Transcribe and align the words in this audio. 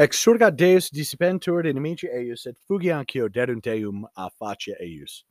Exurgat 0.00 0.56
Deus 0.56 0.88
dissipentur 0.88 1.62
inimici 1.66 2.08
eius 2.10 2.46
et 2.46 2.56
fugiancio 2.66 3.28
derunt 3.28 3.66
eum 3.66 4.06
a 4.16 4.30
facie 4.30 4.74
eius. 4.82 5.24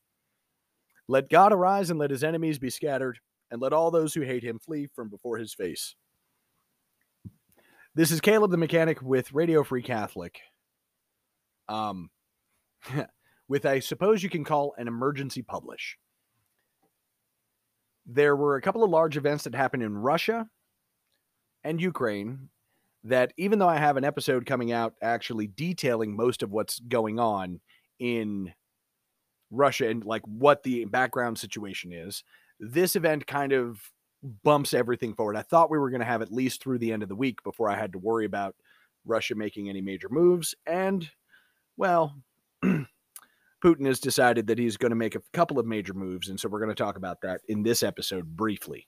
Let 1.07 1.27
God 1.27 1.51
arise 1.51 1.89
and 1.89 1.97
let 1.97 2.11
his 2.11 2.23
enemies 2.23 2.59
be 2.59 2.69
scattered, 2.69 3.17
and 3.49 3.59
let 3.59 3.73
all 3.73 3.89
those 3.89 4.13
who 4.13 4.21
hate 4.21 4.43
him 4.43 4.59
flee 4.59 4.87
from 4.93 5.09
before 5.09 5.39
his 5.39 5.55
face. 5.55 5.95
This 7.95 8.11
is 8.11 8.21
Caleb 8.21 8.51
the 8.51 8.57
Mechanic 8.57 9.01
with 9.01 9.33
Radio 9.33 9.63
Free 9.63 9.81
Catholic. 9.81 10.39
Um, 11.67 12.11
with 13.47 13.65
I 13.65 13.79
suppose 13.79 14.21
you 14.21 14.29
can 14.29 14.43
call 14.43 14.75
an 14.77 14.87
emergency 14.87 15.41
publish. 15.41 15.97
There 18.05 18.35
were 18.35 18.55
a 18.55 18.61
couple 18.61 18.83
of 18.83 18.91
large 18.91 19.17
events 19.17 19.45
that 19.45 19.55
happened 19.55 19.81
in 19.81 19.97
Russia 19.97 20.47
and 21.63 21.81
Ukraine 21.81 22.49
that 23.03 23.33
even 23.37 23.59
though 23.59 23.69
I 23.69 23.77
have 23.77 23.97
an 23.97 24.03
episode 24.03 24.45
coming 24.45 24.71
out 24.71 24.93
actually 25.01 25.47
detailing 25.47 26.15
most 26.15 26.43
of 26.43 26.51
what's 26.51 26.79
going 26.79 27.19
on 27.19 27.61
in 27.99 28.53
Russia 29.51 29.87
and 29.87 30.03
like 30.03 30.23
what 30.25 30.63
the 30.63 30.85
background 30.85 31.37
situation 31.37 31.93
is, 31.93 32.23
this 32.59 32.95
event 32.95 33.25
kind 33.25 33.53
of 33.53 33.79
bumps 34.43 34.73
everything 34.73 35.13
forward. 35.13 35.37
I 35.37 35.41
thought 35.41 35.71
we 35.71 35.77
were 35.77 35.89
going 35.89 36.01
to 36.01 36.05
have 36.05 36.21
at 36.21 36.31
least 36.31 36.61
through 36.61 36.79
the 36.79 36.91
end 36.91 37.03
of 37.03 37.09
the 37.09 37.15
week 37.15 37.41
before 37.43 37.69
I 37.69 37.77
had 37.77 37.93
to 37.93 37.99
worry 37.99 38.25
about 38.25 38.55
Russia 39.05 39.35
making 39.35 39.69
any 39.69 39.81
major 39.81 40.09
moves. 40.09 40.55
And, 40.67 41.09
well, 41.77 42.15
Putin 42.63 43.85
has 43.85 43.99
decided 43.99 44.47
that 44.47 44.59
he's 44.59 44.77
going 44.77 44.91
to 44.91 44.95
make 44.95 45.15
a 45.15 45.21
couple 45.33 45.59
of 45.59 45.65
major 45.65 45.93
moves. 45.93 46.29
And 46.29 46.39
so 46.39 46.49
we're 46.49 46.59
going 46.59 46.75
to 46.75 46.83
talk 46.83 46.97
about 46.97 47.21
that 47.21 47.41
in 47.47 47.63
this 47.63 47.81
episode 47.81 48.25
briefly. 48.35 48.87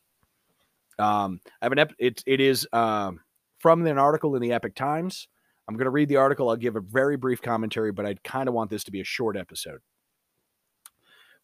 Um, 1.00 1.40
I 1.62 1.66
have 1.66 1.72
an 1.72 1.80
ep- 1.80 1.96
it, 1.98 2.24
it 2.26 2.42
is 2.42 2.68
um, 2.74 3.22
from 3.62 3.86
an 3.86 3.98
article 3.98 4.36
in 4.36 4.42
the 4.42 4.52
Epoch 4.52 4.76
Times. 4.76 5.28
I'm 5.68 5.76
going 5.76 5.86
to 5.86 5.92
read 5.92 6.10
the 6.10 6.18
article. 6.18 6.50
I'll 6.50 6.56
give 6.56 6.76
a 6.76 6.82
very 6.82 7.16
brief 7.16 7.42
commentary, 7.42 7.92
but 7.92 8.06
I 8.06 8.16
kind 8.24 8.50
of 8.50 8.56
want 8.56 8.70
this 8.70 8.84
to 8.86 8.92
be 8.92 9.00
a 9.00 9.06
short 9.06 9.38
episode. 9.38 9.80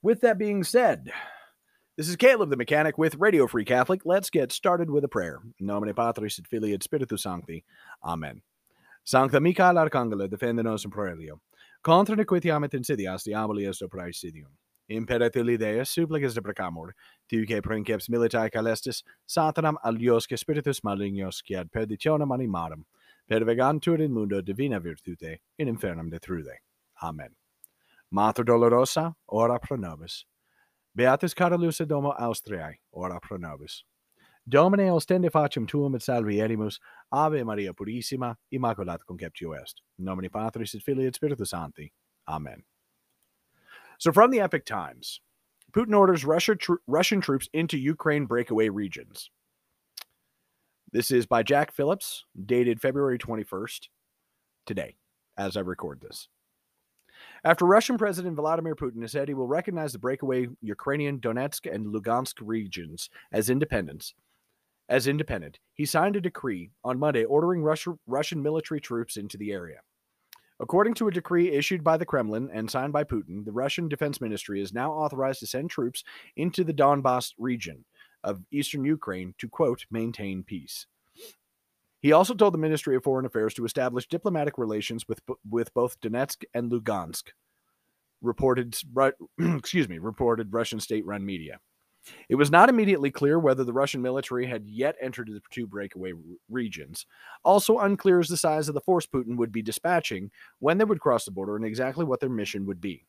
With 0.02 0.22
that 0.22 0.38
being 0.38 0.64
said, 0.64 1.12
this 1.96 2.10
is 2.10 2.16
Caleb 2.16 2.50
the 2.50 2.58
Mechanic 2.58 2.98
with 2.98 3.16
Radio 3.16 3.48
Free 3.48 3.66
Catholic. 3.66 4.02
Let's 4.06 4.30
get 4.30 4.52
started 4.52 4.90
with 4.90 5.04
a 5.04 5.08
prayer. 5.08 5.40
Nomine 5.62 5.96
Patris 5.96 6.40
et 6.40 6.48
Filii 6.48 6.74
et 6.74 6.84
Spiritus 6.84 7.24
Sancti. 7.24 7.64
Amen. 8.04 8.42
Sancta 9.04 9.40
Michael 9.40 9.76
Arcangelo, 9.76 10.28
defende 10.28 10.64
nos 10.64 10.84
in 10.84 10.92
proelio. 10.92 11.40
Contra 11.84 12.16
nequitiam 12.16 12.66
et 12.66 12.72
insidias 12.72 13.24
diaboli 13.26 13.68
est. 13.68 13.82
imperatilideas 14.90 15.90
supplices 15.90 16.36
deprecamur, 16.36 16.94
tiu 17.30 17.46
que 17.46 17.62
princeps 17.62 18.10
militae 18.10 18.50
calestis 18.50 19.04
satanam 19.28 19.78
aliosque 19.84 20.38
spiritus 20.38 20.82
malignos 20.84 21.42
qui 21.42 21.56
ad 21.56 21.72
perditionem 21.72 22.32
animarum, 22.32 22.86
pervegantur 23.30 24.02
in 24.02 24.14
mundo 24.14 24.42
divina 24.42 24.80
virtute, 24.80 25.40
in 25.58 25.68
infernum 25.68 26.10
detrude. 26.10 26.58
Amen. 27.02 27.36
Mater 28.12 28.44
dolorosa, 28.44 29.14
ora 29.28 29.60
pro 29.60 29.78
nobis. 29.78 30.26
Beatus 30.96 31.34
Carolus 31.36 31.78
Domo 31.86 32.12
Austriae, 32.12 32.80
ora 32.94 33.20
pro 33.20 33.38
nobis. 33.38 33.84
Domine 34.50 34.90
ostende 34.92 35.30
facem 35.30 35.68
tuum 35.68 35.96
et 35.96 36.02
salvierimus, 36.02 36.80
Ave 37.12 37.44
Maria 37.44 37.74
Purissima, 37.74 38.34
Immaculata 38.54 39.04
Conceptio 39.06 39.52
est. 39.52 39.82
In 40.00 40.06
nomine 40.06 40.30
Patris 40.30 40.74
et 40.74 40.82
Filii 40.82 41.06
et 41.06 41.16
Spiritus 41.16 41.50
Sancti. 41.50 41.92
Amen. 42.30 42.64
So 43.98 44.12
from 44.12 44.32
the 44.32 44.42
Epoch 44.42 44.66
Times, 44.66 45.22
Putin 45.72 45.98
orders 45.98 46.26
Russia 46.26 46.56
tr- 46.56 46.76
Russian 46.86 47.22
troops 47.22 47.50
into 47.54 47.78
Ukraine 47.78 48.26
breakaway 48.26 48.70
regions. 48.70 49.30
This 50.92 51.12
is 51.12 51.26
by 51.26 51.44
Jack 51.44 51.72
Phillips, 51.72 52.26
dated 52.46 52.80
February 52.80 53.18
21st, 53.18 53.90
today, 54.66 54.96
as 55.38 55.58
I 55.58 55.62
record 55.62 56.02
this. 56.02 56.30
After 57.44 57.66
Russian 57.66 57.98
President 57.98 58.36
Vladimir 58.36 58.76
Putin 58.76 59.02
has 59.02 59.12
said 59.12 59.28
he 59.28 59.34
will 59.34 59.48
recognize 59.48 59.92
the 59.92 60.00
breakaway 60.00 60.48
Ukrainian 60.62 61.20
Donetsk 61.20 61.72
and 61.72 61.88
Lugansk 61.88 62.36
regions 62.42 63.10
as 63.32 63.50
independence, 63.50 64.14
as 64.90 65.08
independent, 65.08 65.60
he 65.74 65.86
signed 65.86 66.16
a 66.16 66.22
decree 66.22 66.72
on 66.84 67.00
Monday 67.00 67.26
ordering 67.26 67.62
Russia, 67.62 67.98
Russian 68.06 68.42
military 68.42 68.80
troops 68.80 69.18
into 69.18 69.38
the 69.38 69.52
area. 69.52 69.80
According 70.60 70.96
to 70.96 71.08
a 71.08 71.12
decree 71.12 71.52
issued 71.52 71.84
by 71.84 71.98
the 71.98 72.06
Kremlin 72.06 72.50
and 72.52 72.70
signed 72.70 72.92
by 72.92 73.04
Putin, 73.04 73.46
the 73.46 73.52
Russian 73.52 73.88
Defense 73.88 74.20
Ministry 74.20 74.60
is 74.60 74.74
now 74.74 74.92
authorized 74.92 75.40
to 75.42 75.48
send 75.48 75.70
troops 75.70 76.04
into 76.36 76.64
the 76.64 76.74
Donbass 76.74 77.34
region 77.38 77.86
of 78.24 78.42
eastern 78.52 78.84
Ukraine 78.84 79.36
to, 79.38 79.48
quote, 79.48 79.86
maintain 79.92 80.44
peace. 80.44 80.88
He 82.00 82.12
also 82.12 82.34
told 82.34 82.54
the 82.54 82.60
Ministry 82.60 82.96
of 82.96 83.04
Foreign 83.04 83.26
Affairs 83.26 83.54
to 83.56 83.66
establish 83.66 84.08
diplomatic 84.08 84.58
relations 84.58 85.08
with, 85.08 85.22
with 85.50 85.74
both 85.74 86.00
Donetsk 86.02 86.44
and 86.54 86.72
Lugansk, 86.72 87.26
reported, 88.22 88.76
excuse 89.40 89.88
me, 89.88 90.00
reported 90.00 90.54
Russian 90.54 90.80
state-run 90.80 91.26
media. 91.26 91.60
It 92.30 92.36
was 92.36 92.52
not 92.52 92.70
immediately 92.70 93.12
clear 93.12 93.40
whether 93.40 93.64
the 93.64 93.74
Russian 93.74 94.02
military 94.02 94.46
had 94.46 94.68
yet 94.68 94.96
entered 95.02 95.30
the 95.30 95.42
two 95.50 95.68
breakaway 95.68 96.14
regions. 96.50 97.06
Also 97.44 97.80
unclear 97.80 98.20
is 98.20 98.30
the 98.30 98.38
size 98.38 98.68
of 98.68 98.74
the 98.74 98.82
force 98.82 99.06
Putin 99.06 99.38
would 99.38 99.52
be 99.52 99.62
dispatching 99.62 100.32
when 100.60 100.78
they 100.78 100.86
would 100.86 101.00
cross 101.00 101.26
the 101.26 101.32
border 101.32 101.56
and 101.56 101.66
exactly 101.66 102.06
what 102.06 102.20
their 102.20 102.30
mission 102.30 102.66
would 102.66 102.82
be. 102.82 103.06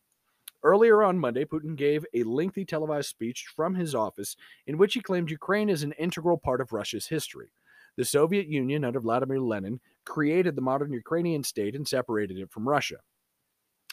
Earlier 0.63 1.05
on 1.05 1.19
Monday, 1.19 1.45
Putin 1.45 1.77
gave 1.77 2.05
a 2.15 2.25
lengthy 2.25 2.65
televised 2.65 3.09
speech 3.09 3.47
from 3.55 3.75
his 3.75 3.95
office 3.95 4.37
in 4.67 4.77
which 4.77 4.95
he 4.95 5.01
claimed 5.01 5.31
Ukraine 5.31 5.69
is 5.69 5.85
an 5.85 5.93
integral 5.93 6.37
part 6.37 6.61
of 6.61 6.73
Russia's 6.73 7.07
history. 7.07 7.53
The 7.97 8.05
Soviet 8.05 8.49
Union 8.49 8.85
under 8.85 9.01
Vladimir 9.01 9.41
Lenin 9.41 9.81
created 10.05 10.57
the 10.57 10.63
modern 10.63 10.93
Ukrainian 10.93 11.45
state 11.45 11.77
and 11.77 11.87
separated 11.87 12.39
it 12.39 12.51
from 12.51 12.69
Russia. 12.69 12.97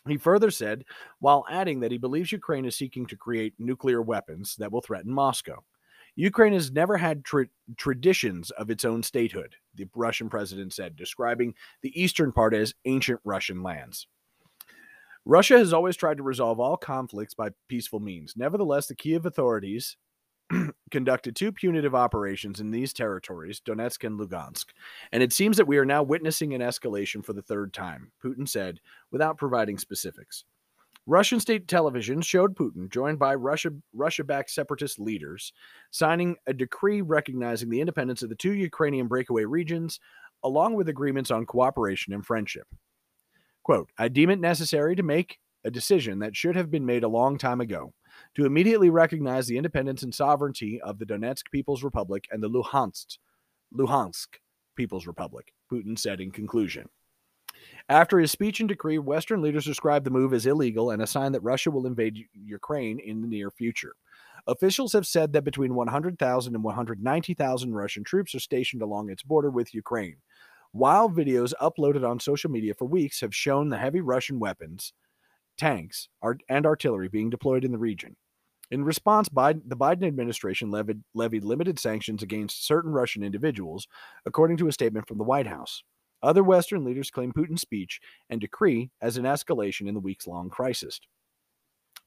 He 0.08 0.18
further 0.18 0.52
said, 0.52 0.86
while 1.20 1.46
adding 1.50 1.80
that 1.80 1.92
he 1.92 1.98
believes 1.98 2.32
Ukraine 2.32 2.66
is 2.66 2.76
seeking 2.76 3.06
to 3.08 3.18
create 3.18 3.54
nuclear 3.58 4.02
weapons 4.02 4.56
that 4.58 4.72
will 4.72 4.82
threaten 4.82 5.12
Moscow. 5.12 5.64
Ukraine 6.16 6.54
has 6.54 6.72
never 6.72 6.96
had 6.96 7.26
tra- 7.26 7.48
traditions 7.76 8.52
of 8.52 8.70
its 8.70 8.86
own 8.86 9.04
statehood, 9.04 9.56
the 9.74 9.88
Russian 9.96 10.30
president 10.30 10.74
said, 10.74 10.96
describing 10.96 11.54
the 11.82 12.00
eastern 12.02 12.32
part 12.32 12.54
as 12.54 12.74
ancient 12.86 13.20
Russian 13.26 13.64
lands. 13.64 14.08
Russia 15.26 15.58
has 15.58 15.74
always 15.74 15.96
tried 15.96 16.18
to 16.18 16.24
resolve 16.24 16.60
all 16.60 16.78
conflicts 16.78 17.34
by 17.34 17.50
peaceful 17.68 18.00
means. 18.00 18.36
Nevertheless, 18.38 18.88
the 18.88 18.96
Kiev 18.96 19.26
authorities 19.26 19.98
conducted 20.92 21.36
two 21.36 21.52
punitive 21.52 21.96
operations 21.96 22.60
in 22.60 22.72
these 22.72 22.94
territories, 22.94 23.62
Donetsk 23.66 24.04
and 24.06 24.20
Lugansk, 24.20 24.66
and 25.12 25.24
it 25.24 25.34
seems 25.34 25.58
that 25.58 25.68
we 25.68 25.78
are 25.78 25.86
now 25.86 26.04
witnessing 26.04 26.54
an 26.54 26.62
escalation 26.62 27.24
for 27.24 27.34
the 27.34 27.42
third 27.42 27.74
time, 27.74 28.12
Putin 28.24 28.48
said, 28.48 28.80
without 29.12 29.38
providing 29.38 29.78
specifics. 29.78 30.46
Russian 31.08 31.40
state 31.40 31.68
television 31.68 32.22
showed 32.22 32.56
Putin, 32.56 32.90
joined 32.90 33.20
by 33.20 33.36
Russia 33.36 33.70
Russia-backed 33.94 34.50
separatist 34.50 35.00
leaders, 35.00 35.54
signing 35.92 36.36
a 36.48 36.54
decree 36.54 37.02
recognizing 37.02 37.70
the 37.70 37.80
independence 37.80 38.24
of 38.24 38.30
the 38.30 38.36
two 38.36 38.54
Ukrainian 38.54 39.08
breakaway 39.08 39.46
regions, 39.46 40.00
along 40.44 40.74
with 40.74 40.90
agreements 40.90 41.30
on 41.30 41.46
cooperation 41.46 42.14
and 42.14 42.26
friendship. 42.26 42.68
Quote, 43.64 43.90
I 43.98 44.08
deem 44.08 44.32
it 44.32 44.40
necessary 44.40 44.96
to 44.96 45.04
make 45.04 45.40
a 45.64 45.72
decision 45.72 46.20
that 46.20 46.36
should 46.36 46.56
have 46.56 46.72
been 46.72 46.86
made 46.86 47.04
a 47.04 47.08
long 47.08 47.38
time 47.38 47.62
ago 47.62 47.94
to 48.36 48.46
immediately 48.46 48.90
recognize 48.90 49.48
the 49.48 49.58
independence 49.58 50.04
and 50.04 50.14
sovereignty 50.14 50.82
of 50.82 51.00
the 51.00 51.06
Donetsk 51.06 51.50
People's 51.52 51.84
Republic 51.84 52.26
and 52.32 52.44
the 52.44 52.50
Luhansk, 52.50 53.18
Luhansk 53.74 54.28
People's 54.76 55.08
Republic, 55.08 55.54
Putin 55.72 55.98
said 55.98 56.20
in 56.20 56.32
conclusion. 56.32 56.90
After 57.88 58.20
his 58.20 58.32
speech 58.32 58.60
and 58.60 58.68
decree, 58.68 59.00
Western 59.00 59.42
leaders 59.42 59.66
described 59.66 60.06
the 60.06 60.12
move 60.12 60.34
as 60.34 60.46
illegal 60.46 60.92
and 60.92 61.02
a 61.02 61.08
sign 61.08 61.32
that 61.32 61.44
Russia 61.44 61.72
will 61.72 61.88
invade 61.88 62.26
Ukraine 62.34 63.00
in 63.00 63.22
the 63.22 63.28
near 63.28 63.50
future. 63.50 63.94
Officials 64.48 64.94
have 64.94 65.08
said 65.08 65.34
that 65.34 65.44
between 65.44 65.74
100,000 65.74 66.56
and 66.56 66.64
190,000 66.64 67.74
Russian 67.74 68.04
troops 68.04 68.36
are 68.36 68.40
stationed 68.40 68.82
along 68.82 69.10
its 69.10 69.24
border 69.24 69.50
with 69.50 69.74
Ukraine. 69.74 70.18
While 70.72 71.10
videos 71.10 71.54
uploaded 71.62 72.08
on 72.08 72.20
social 72.20 72.52
media 72.52 72.74
for 72.74 72.86
weeks 72.86 73.22
have 73.22 73.34
shown 73.34 73.70
the 73.70 73.78
heavy 73.78 74.02
Russian 74.02 74.40
weapons, 74.40 74.92
tanks, 75.58 76.10
and 76.50 76.66
artillery 76.66 77.08
being 77.08 77.30
deployed 77.30 77.64
in 77.64 77.72
the 77.72 77.78
region. 77.78 78.18
In 78.72 78.84
response, 78.84 79.30
Biden, 79.30 79.62
the 79.66 79.78
Biden 79.78 80.06
administration 80.06 80.72
levied, 80.72 81.04
levied 81.14 81.44
limited 81.44 81.80
sanctions 81.80 82.24
against 82.24 82.66
certain 82.66 82.92
Russian 82.92 83.24
individuals, 83.24 83.88
according 84.26 84.58
to 84.58 84.68
a 84.68 84.72
statement 84.72 85.08
from 85.08 85.18
the 85.18 85.24
White 85.24 85.48
House. 85.48 85.84
Other 86.24 86.44
Western 86.44 86.84
leaders 86.84 87.12
claim 87.12 87.32
Putin's 87.32 87.62
speech 87.62 88.00
and 88.30 88.42
decree 88.42 88.90
as 89.02 89.18
an 89.18 89.26
escalation 89.26 89.88
in 89.88 89.94
the 89.94 90.00
weeks 90.00 90.26
long 90.26 90.50
crisis. 90.50 91.00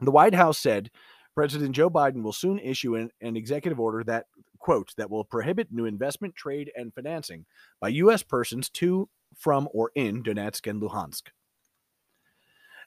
The 0.00 0.10
White 0.10 0.34
House 0.34 0.58
said 0.58 0.90
President 1.34 1.72
Joe 1.72 1.88
Biden 1.88 2.22
will 2.22 2.32
soon 2.32 2.58
issue 2.58 2.96
an, 2.96 3.10
an, 3.20 3.36
executive 3.36 3.78
order 3.78 4.02
that, 4.04 4.26
quote, 4.58 4.92
that 4.96 5.08
will 5.08 5.24
prohibit 5.24 5.68
new 5.70 5.84
investment, 5.84 6.34
trade, 6.34 6.72
and 6.74 6.92
financing 6.92 7.46
by 7.80 7.88
U.S. 7.88 8.24
persons 8.24 8.68
to, 8.70 9.08
from, 9.36 9.68
or 9.72 9.92
in 9.94 10.24
Donetsk 10.24 10.68
and 10.68 10.82
Luhansk. 10.82 11.28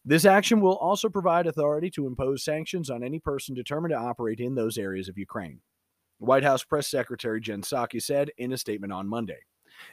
This 0.03 0.25
action 0.25 0.61
will 0.61 0.77
also 0.77 1.09
provide 1.09 1.45
authority 1.45 1.91
to 1.91 2.07
impose 2.07 2.43
sanctions 2.43 2.89
on 2.89 3.03
any 3.03 3.19
person 3.19 3.53
determined 3.53 3.91
to 3.91 3.99
operate 3.99 4.39
in 4.39 4.55
those 4.55 4.77
areas 4.77 5.07
of 5.07 5.17
Ukraine. 5.17 5.59
White 6.17 6.43
House 6.43 6.63
Press 6.63 6.87
Secretary 6.87 7.39
Jen 7.39 7.61
Psaki 7.61 8.01
said 8.01 8.31
in 8.37 8.51
a 8.51 8.57
statement 8.57 8.91
on 8.91 9.07
Monday. 9.07 9.39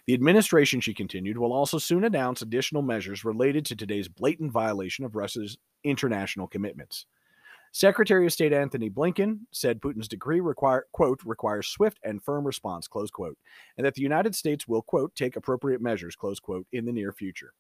The 0.07 0.15
administration, 0.15 0.81
she 0.81 0.95
continued, 0.95 1.39
will 1.39 1.53
also 1.53 1.79
soon 1.79 2.05
announce 2.05 2.43
additional 2.43 2.83
measures 2.83 3.25
related 3.25 3.65
to 3.67 3.77
today's 3.77 4.09
blatant 4.09 4.53
violation 4.53 5.05
of 5.05 5.15
Russia's 5.15 5.59
international 5.85 6.47
commitments. 6.47 7.07
Secretary 7.73 8.25
of 8.25 8.33
State 8.33 8.53
Antony 8.53 8.89
Blinken 8.89 9.41
said 9.53 9.81
Putin's 9.81 10.09
decree 10.09 10.41
require 10.41 10.87
quote 10.93 11.21
requires 11.25 11.69
swift 11.69 11.99
and 12.03 12.23
firm 12.23 12.47
response 12.47 12.89
close 12.89 13.11
quote, 13.11 13.37
and 13.77 13.87
that 13.87 13.95
the 13.95 14.03
United 14.03 14.35
States 14.35 14.67
will 14.67 14.83
quote 14.83 15.15
take 15.15 15.37
appropriate 15.37 15.83
measures 15.83 16.17
close 16.17 16.41
quote 16.41 16.67
in 16.73 16.87
the 16.87 16.93
near 16.93 17.13
future. 17.13 17.53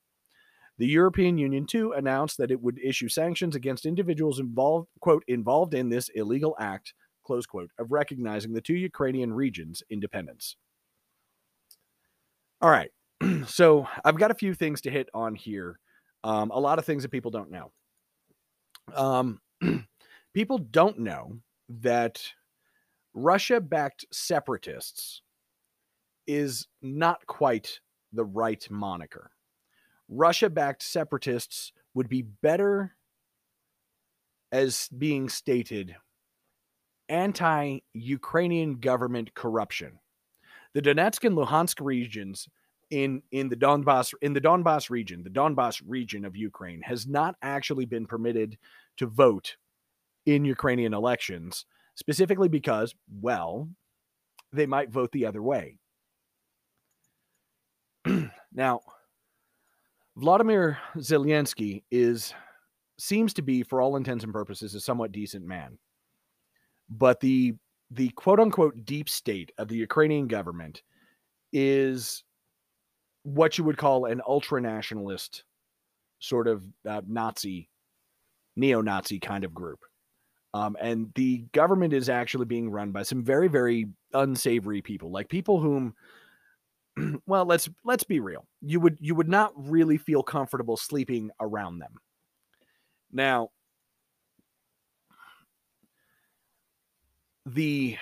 The 0.78 0.86
European 0.86 1.38
Union 1.38 1.66
too 1.66 1.92
announced 1.92 2.38
that 2.38 2.52
it 2.52 2.60
would 2.62 2.78
issue 2.78 3.08
sanctions 3.08 3.56
against 3.56 3.84
individuals 3.84 4.38
involved 4.38 4.88
quote 5.00 5.24
involved 5.26 5.74
in 5.74 5.88
this 5.88 6.08
illegal 6.10 6.56
act 6.58 6.94
close 7.24 7.46
quote 7.46 7.70
of 7.78 7.90
recognizing 7.90 8.52
the 8.52 8.60
two 8.60 8.74
Ukrainian 8.74 9.32
regions' 9.32 9.82
independence. 9.90 10.56
All 12.60 12.70
right, 12.70 12.90
so 13.46 13.86
I've 14.04 14.18
got 14.18 14.30
a 14.30 14.34
few 14.34 14.54
things 14.54 14.80
to 14.82 14.90
hit 14.90 15.08
on 15.12 15.34
here. 15.34 15.78
Um, 16.24 16.50
a 16.50 16.58
lot 16.58 16.78
of 16.78 16.84
things 16.84 17.02
that 17.02 17.10
people 17.10 17.30
don't 17.30 17.50
know. 17.50 17.72
Um, 18.94 19.40
people 20.34 20.58
don't 20.58 20.98
know 21.00 21.38
that 21.68 22.22
Russia 23.14 23.60
backed 23.60 24.06
separatists 24.12 25.22
is 26.26 26.66
not 26.82 27.26
quite 27.26 27.80
the 28.12 28.24
right 28.24 28.64
moniker. 28.70 29.30
Russia 30.08 30.48
backed 30.48 30.82
separatists 30.82 31.72
would 31.94 32.08
be 32.08 32.22
better 32.22 32.94
as 34.52 34.88
being 34.96 35.28
stated 35.28 35.96
anti 37.08 37.78
Ukrainian 37.92 38.78
government 38.78 39.34
corruption. 39.34 39.98
The 40.74 40.82
Donetsk 40.82 41.24
and 41.24 41.36
Luhansk 41.36 41.84
regions 41.84 42.48
in 42.90 43.22
in 43.32 43.48
the 43.48 43.56
Donbass 43.56 44.14
in 44.22 44.32
the 44.32 44.40
Donbass 44.40 44.90
region, 44.90 45.22
the 45.22 45.30
Donbass 45.30 45.82
region 45.86 46.24
of 46.24 46.36
Ukraine 46.36 46.80
has 46.82 47.06
not 47.06 47.36
actually 47.42 47.84
been 47.84 48.06
permitted 48.06 48.58
to 48.98 49.06
vote 49.06 49.56
in 50.26 50.44
Ukrainian 50.44 50.94
elections, 50.94 51.64
specifically 51.94 52.48
because, 52.48 52.94
well, 53.20 53.68
they 54.52 54.66
might 54.66 54.90
vote 54.90 55.10
the 55.12 55.26
other 55.26 55.42
way. 55.42 55.78
now, 58.52 58.80
Vladimir 60.18 60.78
Zelensky 60.96 61.84
is 61.92 62.34
seems 62.98 63.32
to 63.34 63.42
be, 63.42 63.62
for 63.62 63.80
all 63.80 63.96
intents 63.96 64.24
and 64.24 64.32
purposes, 64.32 64.74
a 64.74 64.80
somewhat 64.80 65.12
decent 65.12 65.44
man. 65.44 65.78
But 66.90 67.20
the 67.20 67.54
the 67.90 68.08
quote 68.10 68.40
unquote 68.40 68.84
deep 68.84 69.08
state 69.08 69.52
of 69.58 69.68
the 69.68 69.76
Ukrainian 69.76 70.26
government 70.26 70.82
is 71.52 72.24
what 73.22 73.56
you 73.56 73.64
would 73.64 73.76
call 73.76 74.06
an 74.06 74.20
ultra 74.26 74.60
nationalist 74.60 75.44
sort 76.18 76.48
of 76.48 76.64
uh, 76.86 77.00
Nazi, 77.06 77.68
neo 78.56 78.80
Nazi 78.80 79.20
kind 79.20 79.44
of 79.44 79.54
group. 79.54 79.78
Um, 80.52 80.76
and 80.80 81.12
the 81.14 81.44
government 81.52 81.92
is 81.92 82.08
actually 82.08 82.46
being 82.46 82.70
run 82.70 82.90
by 82.90 83.02
some 83.02 83.22
very, 83.22 83.48
very 83.48 83.86
unsavory 84.14 84.82
people, 84.82 85.10
like 85.10 85.28
people 85.28 85.60
whom, 85.60 85.94
well, 87.26 87.44
let's 87.44 87.68
let's 87.84 88.04
be 88.04 88.20
real. 88.20 88.46
You 88.60 88.80
would 88.80 88.98
you 89.00 89.14
would 89.14 89.28
not 89.28 89.52
really 89.56 89.98
feel 89.98 90.22
comfortable 90.22 90.76
sleeping 90.76 91.30
around 91.40 91.78
them. 91.78 91.94
Now, 93.12 93.50
the 97.46 97.96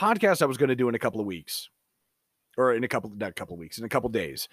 podcast 0.00 0.42
I 0.42 0.46
was 0.46 0.56
going 0.56 0.68
to 0.68 0.76
do 0.76 0.88
in 0.88 0.94
a 0.94 0.98
couple 0.98 1.20
of 1.20 1.26
weeks, 1.26 1.68
or 2.56 2.74
in 2.74 2.84
a 2.84 2.88
couple 2.88 3.10
not 3.10 3.30
a 3.30 3.34
couple 3.34 3.54
of 3.54 3.60
weeks, 3.60 3.78
in 3.78 3.84
a 3.84 3.88
couple 3.88 4.08
days, 4.08 4.48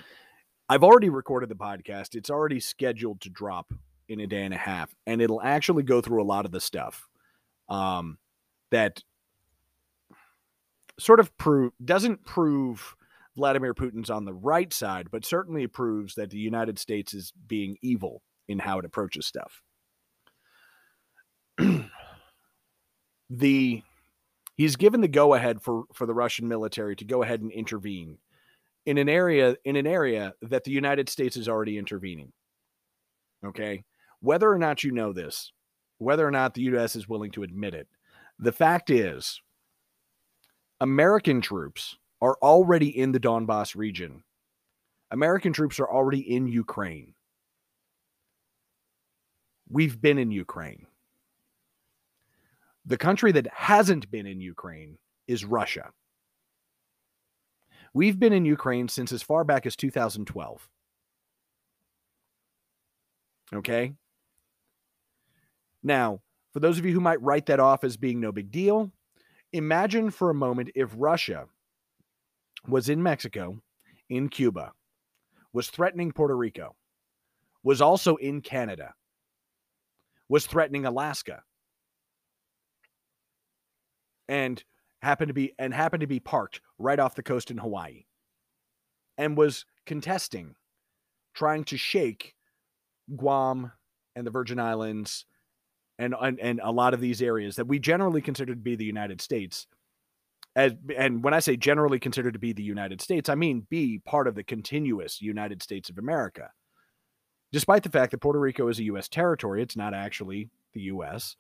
I've 0.69 0.83
already 0.83 1.09
recorded 1.09 1.50
the 1.50 1.56
podcast. 1.56 2.15
It's 2.15 2.29
already 2.29 2.59
scheduled 2.59 3.21
to 3.21 3.29
drop 3.29 3.74
in 4.09 4.19
a 4.19 4.27
day 4.27 4.44
and 4.44 4.53
a 4.53 4.57
half, 4.57 4.94
and 5.06 5.21
it'll 5.21 5.41
actually 5.41 5.83
go 5.83 6.01
through 6.01 6.21
a 6.21 6.25
lot 6.25 6.45
of 6.45 6.51
the 6.51 6.62
stuff 6.62 7.07
um, 7.69 8.18
that 8.71 9.01
sort 11.00 11.19
of 11.19 11.36
prove 11.38 11.71
doesn't 11.83 12.24
prove 12.25 12.95
Vladimir 13.35 13.74
Putin's 13.74 14.09
on 14.09 14.25
the 14.25 14.33
right 14.33 14.71
side, 14.71 15.09
but 15.12 15.25
certainly 15.25 15.68
proves 15.68 16.15
that 16.15 16.30
the 16.30 16.38
United 16.38 16.77
States 16.77 17.13
is 17.13 17.33
being 17.47 17.77
evil 17.81 18.21
in 18.47 18.59
how 18.59 18.80
it 18.80 18.85
approaches 18.85 19.25
stuff. 19.25 19.62
the 23.30 23.81
he's 24.56 24.75
given 24.75 25.01
the 25.01 25.07
go 25.07 25.33
ahead 25.33 25.62
for 25.62 25.85
for 25.94 26.06
the 26.06 26.13
Russian 26.13 26.47
military 26.47 26.95
to 26.95 27.06
go 27.06 27.24
ahead 27.24 27.41
and 27.41 27.51
intervene 27.51 28.18
in 28.85 28.97
an 28.97 29.09
area 29.09 29.56
in 29.65 29.75
an 29.75 29.88
area 29.88 30.33
that 30.41 30.63
the 30.63 30.71
United 30.71 31.09
States 31.09 31.38
is 31.38 31.47
already 31.47 31.77
intervening. 31.77 32.31
Okay? 33.45 33.83
Whether 34.19 34.50
or 34.50 34.57
not 34.57 34.83
you 34.83 34.91
know 34.91 35.13
this, 35.13 35.51
whether 35.97 36.25
or 36.25 36.31
not 36.31 36.53
the 36.53 36.63
US 36.63 36.95
is 36.95 37.07
willing 37.07 37.31
to 37.31 37.44
admit 37.44 37.74
it. 37.74 37.88
The 38.39 38.51
fact 38.51 38.89
is, 38.89 39.41
American 40.79 41.41
troops 41.41 41.97
are 42.23 42.37
already 42.41 42.97
in 42.97 43.11
the 43.11 43.19
Donbass 43.19 43.75
region. 43.75 44.23
American 45.11 45.51
troops 45.51 45.77
are 45.77 45.91
already 45.91 46.21
in 46.21 46.47
Ukraine. 46.47 47.13
We've 49.69 50.01
been 50.01 50.17
in 50.17 50.31
Ukraine. 50.31 50.87
The 52.85 52.95
country 52.95 53.33
that 53.33 53.47
hasn't 53.53 54.09
been 54.09 54.25
in 54.25 54.39
Ukraine 54.39 54.97
is 55.27 55.43
Russia. 55.43 55.91
We've 57.93 58.17
been 58.17 58.31
in 58.31 58.45
Ukraine 58.45 58.87
since 58.87 59.11
as 59.11 59.21
far 59.21 59.43
back 59.43 59.65
as 59.65 59.75
2012. 59.75 60.69
Okay? 63.53 63.91
Now, 65.83 66.21
for 66.53 66.61
those 66.61 66.79
of 66.79 66.85
you 66.85 66.93
who 66.93 67.01
might 67.01 67.21
write 67.21 67.47
that 67.47 67.59
off 67.59 67.83
as 67.83 67.97
being 67.97 68.21
no 68.21 68.31
big 68.31 68.49
deal, 68.49 68.91
imagine 69.51 70.09
for 70.09 70.29
a 70.29 70.33
moment 70.33 70.69
if 70.73 70.89
Russia 70.95 71.47
was 72.68 72.89
in 72.89 73.04
Mexico, 73.04 73.60
in 74.10 74.30
Cuba, 74.30 74.71
was 75.51 75.69
threatening 75.69 76.12
Puerto 76.12 76.36
Rico, 76.36 76.75
was 77.63 77.81
also 77.81 78.15
in 78.15 78.42
Canada, 78.42 78.94
was 80.30 80.45
threatening 80.45 80.86
Alaska, 80.86 81.44
and 84.27 84.63
happened 85.01 85.27
to 85.27 85.33
be 85.33 85.54
and 85.60 85.74
happened 85.74 86.01
to 86.01 86.07
be 86.07 86.19
parked 86.19 86.62
right 86.80 87.00
off 87.00 87.15
the 87.15 87.24
coast 87.24 87.51
in 87.51 87.57
Hawaii 87.57 88.06
and 89.18 89.38
was 89.38 89.65
contesting 89.86 90.56
trying 91.33 91.63
to 91.65 91.77
shake 91.77 92.36
Guam 93.15 93.72
and 94.15 94.25
the 94.25 94.32
Virgin 94.32 94.60
Islands 94.60 95.25
and, 96.00 96.15
and 96.20 96.39
and 96.39 96.62
a 96.63 96.72
lot 96.72 96.93
of 96.93 97.01
these 97.01 97.22
areas 97.22 97.58
that 97.58 97.67
we 97.67 97.79
generally 97.79 98.22
consider 98.22 98.53
to 98.53 98.60
be 98.60 98.75
the 98.75 98.86
United 98.86 99.22
States. 99.22 99.67
As, 100.55 100.74
and 100.95 101.24
when 101.24 101.33
I 101.33 101.39
say 101.39 101.57
generally 101.57 102.00
considered 102.00 102.33
to 102.33 102.39
be 102.39 102.53
the 102.53 102.62
United 102.62 103.01
States, 103.01 103.27
I 103.27 103.36
mean 103.36 103.65
be 103.69 104.00
part 104.05 104.27
of 104.27 104.36
the 104.36 104.43
continuous 104.43 105.22
United 105.22 105.63
States 105.63 105.89
of 105.89 105.98
America. 105.98 106.50
Despite 107.51 107.83
the 107.83 107.89
fact 107.89 108.12
that 108.12 108.19
Puerto 108.19 108.39
Rico 108.39 108.67
is 108.67 108.79
a 108.79 108.83
U.S. 108.86 109.07
territory, 109.07 109.62
it's 109.62 109.77
not 109.77 109.93
actually 109.93 110.50
the 110.74 110.81
U.S. 110.81 111.36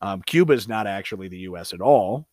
Um, 0.00 0.22
Cuba 0.22 0.52
is 0.52 0.68
not 0.68 0.86
actually 0.86 1.28
the 1.28 1.38
U.S. 1.38 1.72
at 1.72 1.80
all. 1.80 2.26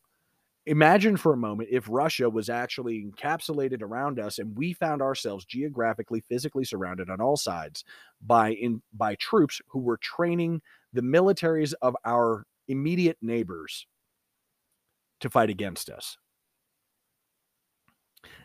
Imagine 0.66 1.16
for 1.16 1.34
a 1.34 1.38
moment 1.38 1.70
if 1.72 1.88
Russia 1.90 2.30
was 2.30 2.50
actually 2.50 3.06
encapsulated 3.06 3.82
around 3.82 4.20
us 4.20 4.38
and 4.38 4.58
we 4.58 4.74
found 4.74 5.02
ourselves 5.02 5.46
geographically, 5.46 6.20
physically 6.20 6.66
surrounded 6.66 7.10
on 7.10 7.22
all 7.22 7.38
sides 7.38 7.86
by 8.22 8.52
in 8.52 8.82
by 8.94 9.16
troops 9.16 9.62
who 9.68 9.80
were 9.80 9.96
training 9.98 10.62
the 10.92 11.02
militaries 11.02 11.74
of 11.82 11.96
our 12.04 12.46
immediate 12.68 13.18
neighbors 13.22 13.88
to 15.22 15.30
fight 15.30 15.50
against 15.50 15.90
us. 15.90 16.18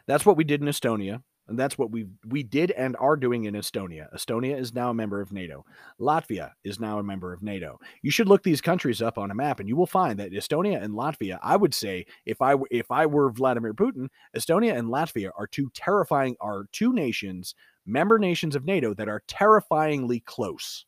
That's 0.07 0.27
what 0.27 0.37
we 0.37 0.45
did 0.45 0.61
in 0.61 0.69
Estonia. 0.69 1.23
And 1.49 1.59
that's 1.59 1.77
what 1.77 1.91
we 1.91 2.07
we 2.29 2.45
did 2.45 2.71
and 2.71 2.97
are 2.97 3.17
doing 3.17 3.45
in 3.45 3.55
Estonia. 3.55 4.07
Estonia 4.15 4.59
is 4.59 4.73
now 4.73 4.91
a 4.91 4.95
member 4.95 5.21
of 5.21 5.33
NATO. 5.33 5.65
Latvia 6.01 6.53
is 6.63 6.79
now 6.79 6.99
a 7.01 7.03
member 7.03 7.33
of 7.33 7.43
NATO. 7.43 7.81
You 8.01 8.13
should 8.13 8.29
look 8.29 8.45
these 8.45 8.61
countries 8.61 9.03
up 9.03 9.19
on 9.19 9.31
a 9.31 9.35
map, 9.35 9.59
and 9.59 9.69
you 9.69 9.77
will 9.77 9.87
find 9.87 10.19
that 10.21 10.31
Estonia 10.31 10.81
and 10.81 10.95
Latvia. 10.95 11.39
I 11.43 11.57
would 11.57 11.75
say, 11.75 12.07
if 12.27 12.41
I 12.41 12.55
if 12.71 12.91
I 12.93 13.07
were 13.07 13.31
Vladimir 13.33 13.75
Putin, 13.75 14.09
Estonia 14.37 14.79
and 14.79 14.89
Latvia 14.89 15.31
are 15.37 15.49
two 15.49 15.69
terrifying 15.75 16.37
are 16.41 16.67
two 16.71 16.93
nations, 16.93 17.57
member 17.85 18.21
nations 18.21 18.55
of 18.55 18.65
NATO 18.65 18.95
that 18.95 19.09
are 19.09 19.25
terrifyingly 19.27 20.21
close. 20.21 20.87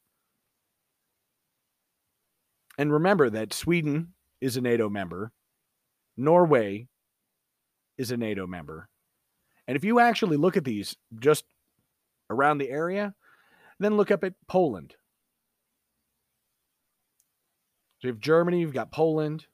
And 2.78 2.92
remember 2.92 3.28
that 3.30 3.52
Sweden 3.52 4.14
is 4.40 4.56
a 4.56 4.60
NATO 4.60 4.88
member, 4.88 5.32
Norway 6.16 6.88
is 7.98 8.10
a 8.10 8.16
NATO 8.16 8.46
member. 8.46 8.88
And 9.66 9.76
if 9.76 9.84
you 9.84 10.00
actually 10.00 10.36
look 10.36 10.56
at 10.56 10.64
these 10.64 10.96
just 11.18 11.44
around 12.30 12.58
the 12.58 12.70
area, 12.70 13.14
then 13.78 13.96
look 13.96 14.10
up 14.10 14.24
at 14.24 14.34
Poland. 14.46 14.94
So 17.98 18.08
you 18.08 18.12
have 18.12 18.20
Germany, 18.20 18.60
you've 18.60 18.74
got 18.74 18.92
Poland, 18.92 19.46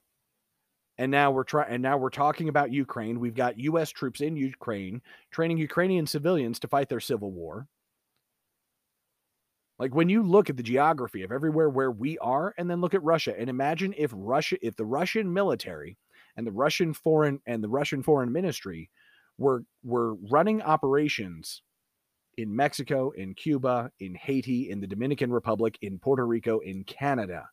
and 1.01 1.11
now 1.11 1.31
we're 1.31 1.45
trying 1.45 1.73
and 1.73 1.83
now 1.83 1.97
we're 1.97 2.11
talking 2.11 2.49
about 2.49 2.73
Ukraine. 2.73 3.21
We've 3.21 3.35
got 3.35 3.59
US 3.59 3.91
troops 3.91 4.21
in 4.21 4.37
Ukraine 4.37 5.01
training 5.31 5.57
Ukrainian 5.57 6.07
civilians 6.07 6.59
to 6.61 6.69
fight 6.69 6.91
their 6.91 7.01
civil 7.01 7.31
war. 7.31 7.67
Like 9.79 9.95
when 9.95 10.11
you 10.11 10.23
look 10.23 10.51
at 10.51 10.59
the 10.59 10.63
geography 10.63 11.23
of 11.23 11.33
everywhere 11.33 11.71
where 11.71 11.91
we 11.91 12.19
are 12.19 12.53
and 12.59 12.69
then 12.69 12.83
look 12.83 12.93
at 12.93 13.03
Russia 13.03 13.35
and 13.39 13.49
imagine 13.49 13.95
if 13.97 14.13
Russia 14.15 14.59
if 14.61 14.77
the 14.77 14.85
Russian 14.85 15.33
military 15.33 15.97
and 16.41 16.47
the 16.47 16.53
Russian 16.53 16.95
foreign 16.95 17.39
and 17.45 17.63
the 17.63 17.69
Russian 17.69 18.03
foreign 18.03 18.33
ministry 18.33 18.89
were 19.37 19.63
were 19.85 20.15
running 20.15 20.63
operations 20.63 21.61
in 22.39 22.57
Mexico, 22.57 23.11
in 23.11 23.35
Cuba, 23.35 23.91
in 24.01 24.15
Haiti, 24.15 24.71
in 24.71 24.81
the 24.81 24.87
Dominican 24.87 25.31
Republic, 25.31 25.77
in 25.83 25.99
Puerto 25.99 26.27
Rico, 26.27 26.61
in 26.61 26.85
Canada. 26.85 27.51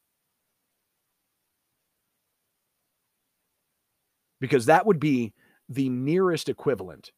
Because 4.40 4.68
that 4.68 4.86
would 4.86 5.02
be 5.02 5.34
the 5.68 5.90
nearest 5.90 6.48
equivalent 6.48 7.12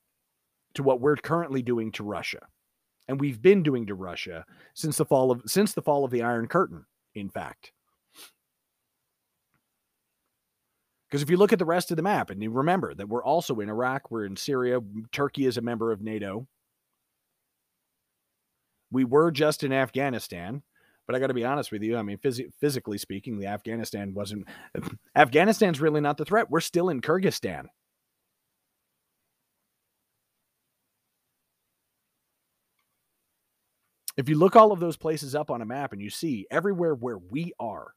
to 0.74 0.82
what 0.82 1.00
we're 1.00 1.18
currently 1.18 1.62
doing 1.62 1.92
to 1.92 2.04
Russia. 2.04 2.48
And 3.08 3.22
we've 3.22 3.40
been 3.40 3.62
doing 3.62 3.86
to 3.86 3.94
Russia 3.94 4.44
since 4.74 4.98
the 4.98 5.06
fall 5.06 5.30
of 5.30 5.44
since 5.46 5.74
the 5.74 5.84
fall 5.84 6.04
of 6.04 6.10
the 6.10 6.24
Iron 6.24 6.48
Curtain, 6.48 6.86
in 7.14 7.30
fact. 7.30 7.74
Because 11.10 11.24
if 11.24 11.30
you 11.30 11.38
look 11.38 11.54
at 11.54 11.60
the 11.60 11.66
rest 11.66 11.90
of 11.90 11.98
the 11.98 12.04
map 12.04 12.30
and 12.30 12.42
you 12.42 12.52
remember 12.52 12.94
that 12.94 13.10
we're 13.10 13.24
also 13.24 13.60
in 13.62 13.70
Iraq, 13.70 14.12
we're 14.12 14.26
in 14.26 14.36
Syria, 14.36 14.80
Turkey 15.12 15.46
is 15.48 15.58
a 15.58 15.62
member 15.62 15.92
of 15.92 16.02
NATO. 16.02 16.48
We 18.92 19.06
were 19.06 19.32
just 19.32 19.64
in 19.64 19.74
Afghanistan, 19.74 20.62
but 21.08 21.16
I 21.16 21.20
got 21.20 21.28
to 21.28 21.34
be 21.34 21.46
honest 21.46 21.72
with 21.72 21.82
you. 21.82 21.98
I 21.98 22.04
mean, 22.04 22.18
phys- 22.18 22.52
physically 22.60 23.00
speaking, 23.00 23.40
the 23.40 23.48
Afghanistan 23.48 24.14
wasn't. 24.14 24.48
Afghanistan's 25.16 25.82
really 25.82 26.02
not 26.02 26.18
the 26.18 26.26
threat. 26.26 26.52
We're 26.52 26.60
still 26.60 26.90
in 26.90 27.02
Kyrgyzstan. 27.02 27.66
If 34.16 34.30
you 34.30 34.38
look 34.38 34.56
all 34.56 34.72
of 34.72 34.80
those 34.80 34.98
places 34.98 35.34
up 35.34 35.50
on 35.50 35.62
a 35.62 35.66
map 35.66 35.94
and 35.94 36.02
you 36.02 36.10
see 36.10 36.46
everywhere 36.52 36.94
where 36.94 37.18
we 37.18 37.54
are, 37.60 37.94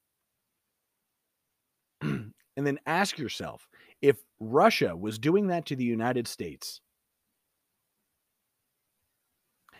and 2.56 2.66
then 2.66 2.78
ask 2.87 3.18
yourself 3.18 3.68
if 4.00 4.16
Russia 4.40 4.97
was 4.97 5.18
doing 5.18 5.49
that 5.49 5.66
to 5.66 5.76
the 5.76 5.85
United 5.85 6.26
States, 6.28 6.80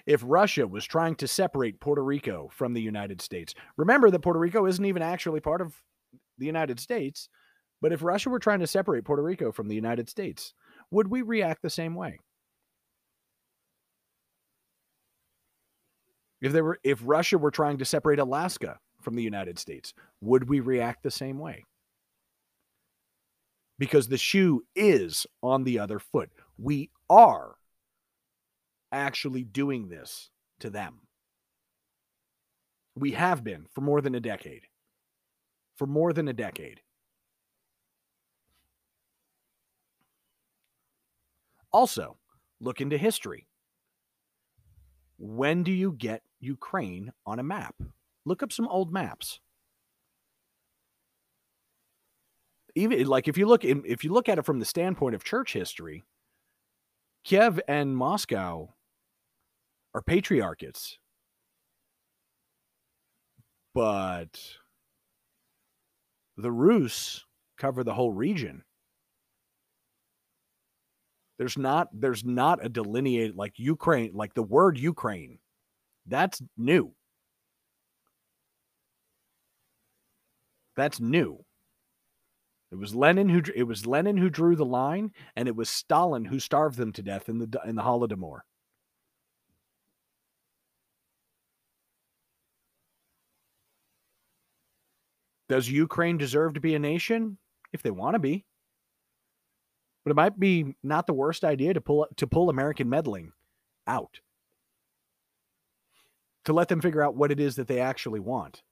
if 0.07 0.23
Russia 0.27 0.67
was 0.67 0.85
trying 0.85 1.15
to 1.17 1.29
separate 1.29 1.81
Puerto 1.81 2.03
Rico 2.03 2.49
from 2.53 2.73
the 2.73 2.83
United 2.83 3.21
States. 3.21 3.55
Remember 3.77 4.11
that 4.11 4.21
Puerto 4.21 4.39
Rico 4.39 4.67
isn't 4.67 4.85
even 4.85 5.03
actually 5.03 5.41
part 5.41 5.61
of 5.61 5.75
the 6.39 6.47
United 6.47 6.81
States, 6.81 7.29
but 7.81 7.93
if 7.93 8.03
Russia 8.03 8.31
were 8.31 8.39
trying 8.39 8.61
to 8.61 8.67
separate 8.67 9.05
Puerto 9.05 9.23
Rico 9.23 9.53
from 9.53 9.69
the 9.69 9.75
United 9.75 10.09
States, 10.09 10.55
would 10.91 11.09
we 11.09 11.23
react 11.23 11.63
the 11.63 11.71
same 11.71 11.95
way? 11.95 12.19
If 16.41 16.53
there 16.53 16.65
were 16.65 16.79
if 16.83 17.01
Russia 17.05 17.39
were 17.39 17.51
trying 17.53 17.79
to 17.79 17.85
separate 17.85 18.19
Alaska 18.19 18.79
from 19.01 19.15
the 19.15 19.23
United 19.23 19.59
States, 19.59 19.95
would 20.21 20.49
we 20.49 20.61
react 20.61 21.03
the 21.03 21.11
same 21.11 21.39
way? 21.39 21.65
Because 23.83 24.07
the 24.07 24.17
shoe 24.17 24.63
is 24.77 25.27
on 25.43 25.65
the 25.65 25.81
other 25.81 25.99
foot. 25.99 26.31
We 26.57 26.93
are 27.11 27.57
actually 28.93 29.43
doing 29.43 29.89
this 29.89 30.31
to 30.61 30.71
them. 30.71 31.01
We 32.95 33.11
have 33.11 33.43
been 33.43 33.67
for 33.75 33.81
more 33.81 34.01
than 34.01 34.15
a 34.15 34.21
decade. 34.21 34.69
For 35.79 35.89
more 35.89 36.13
than 36.13 36.29
a 36.29 36.33
decade. 36.33 36.81
Also, 41.73 42.19
look 42.61 42.81
into 42.81 42.97
history. 42.97 43.49
When 45.19 45.65
do 45.65 45.73
you 45.73 45.91
get 45.91 46.23
Ukraine 46.39 47.13
on 47.27 47.41
a 47.41 47.43
map? 47.43 47.75
Look 48.25 48.45
up 48.45 48.53
some 48.53 48.69
old 48.69 48.93
maps. 48.93 49.41
Even 52.75 53.01
eh, 53.01 53.05
like 53.07 53.29
if 53.29 53.37
you 53.37 53.47
look 53.47 53.65
in, 53.65 53.83
if 53.87 54.05
you 54.05 54.13
look 54.13 54.29
at 54.29 54.39
it 54.39 54.45
from 54.47 54.59
the 54.59 54.65
standpoint 54.65 55.15
of 55.15 55.25
church 55.25 55.53
history, 55.53 56.05
Kiev 57.25 57.61
and 57.69 57.97
Moscow 57.97 58.69
are 59.95 60.03
patriarchates. 60.03 60.97
But 63.75 64.39
the 66.37 66.53
Rus 66.53 67.25
cover 67.57 67.85
the 67.85 67.95
whole 67.95 68.13
region. 68.13 68.65
There's 71.39 71.59
not 71.59 71.89
there's 71.93 72.25
not 72.25 72.65
a 72.65 72.69
delineated 72.69 73.37
like 73.37 73.59
Ukraine, 73.59 74.13
like 74.15 74.35
the 74.35 74.43
word 74.43 74.79
Ukraine. 74.79 75.39
That's 76.07 76.43
new. 76.57 76.93
That's 80.77 81.01
new. 81.01 81.45
It 82.73 82.79
was 82.79 82.95
Lenin 82.95 83.29
who 83.29 83.43
it 83.55 83.65
was 83.65 83.87
Lenin 83.87 84.17
who 84.17 84.31
drew 84.31 84.57
the 84.57 84.65
line, 84.65 85.13
and 85.37 85.47
it 85.47 85.55
was 85.55 85.69
Stalin 85.69 86.25
who 86.25 86.41
starved 86.41 86.79
them 86.79 86.91
to 86.93 87.03
death 87.03 87.29
in 87.29 87.39
the 87.39 87.61
in 87.67 87.77
the 87.77 87.83
Holodomor. 87.83 88.41
Does 95.51 95.69
Ukraine 95.69 96.17
deserve 96.17 96.55
to 96.55 96.61
be 96.61 96.75
a 96.75 96.79
nation? 96.79 97.37
If 97.75 97.83
they 97.83 97.91
want 97.91 98.15
to 98.15 98.19
be. 98.19 98.47
But 100.03 100.13
it 100.13 100.17
might 100.17 100.41
be 100.41 100.75
not 100.83 101.07
the 101.07 101.13
worst 101.13 101.45
idea 101.45 101.75
to 101.75 101.81
pull 101.83 102.07
to 102.17 102.27
pull 102.27 102.49
American 102.49 102.89
meddling 102.89 103.33
out. 103.87 104.21
To 106.47 106.55
let 106.55 106.69
them 106.69 106.81
figure 106.81 107.03
out 107.03 107.17
what 107.17 107.31
it 107.31 107.39
is 107.39 107.57
that 107.57 107.69
they 107.69 107.81
actually 107.81 108.21
want. 108.21 108.63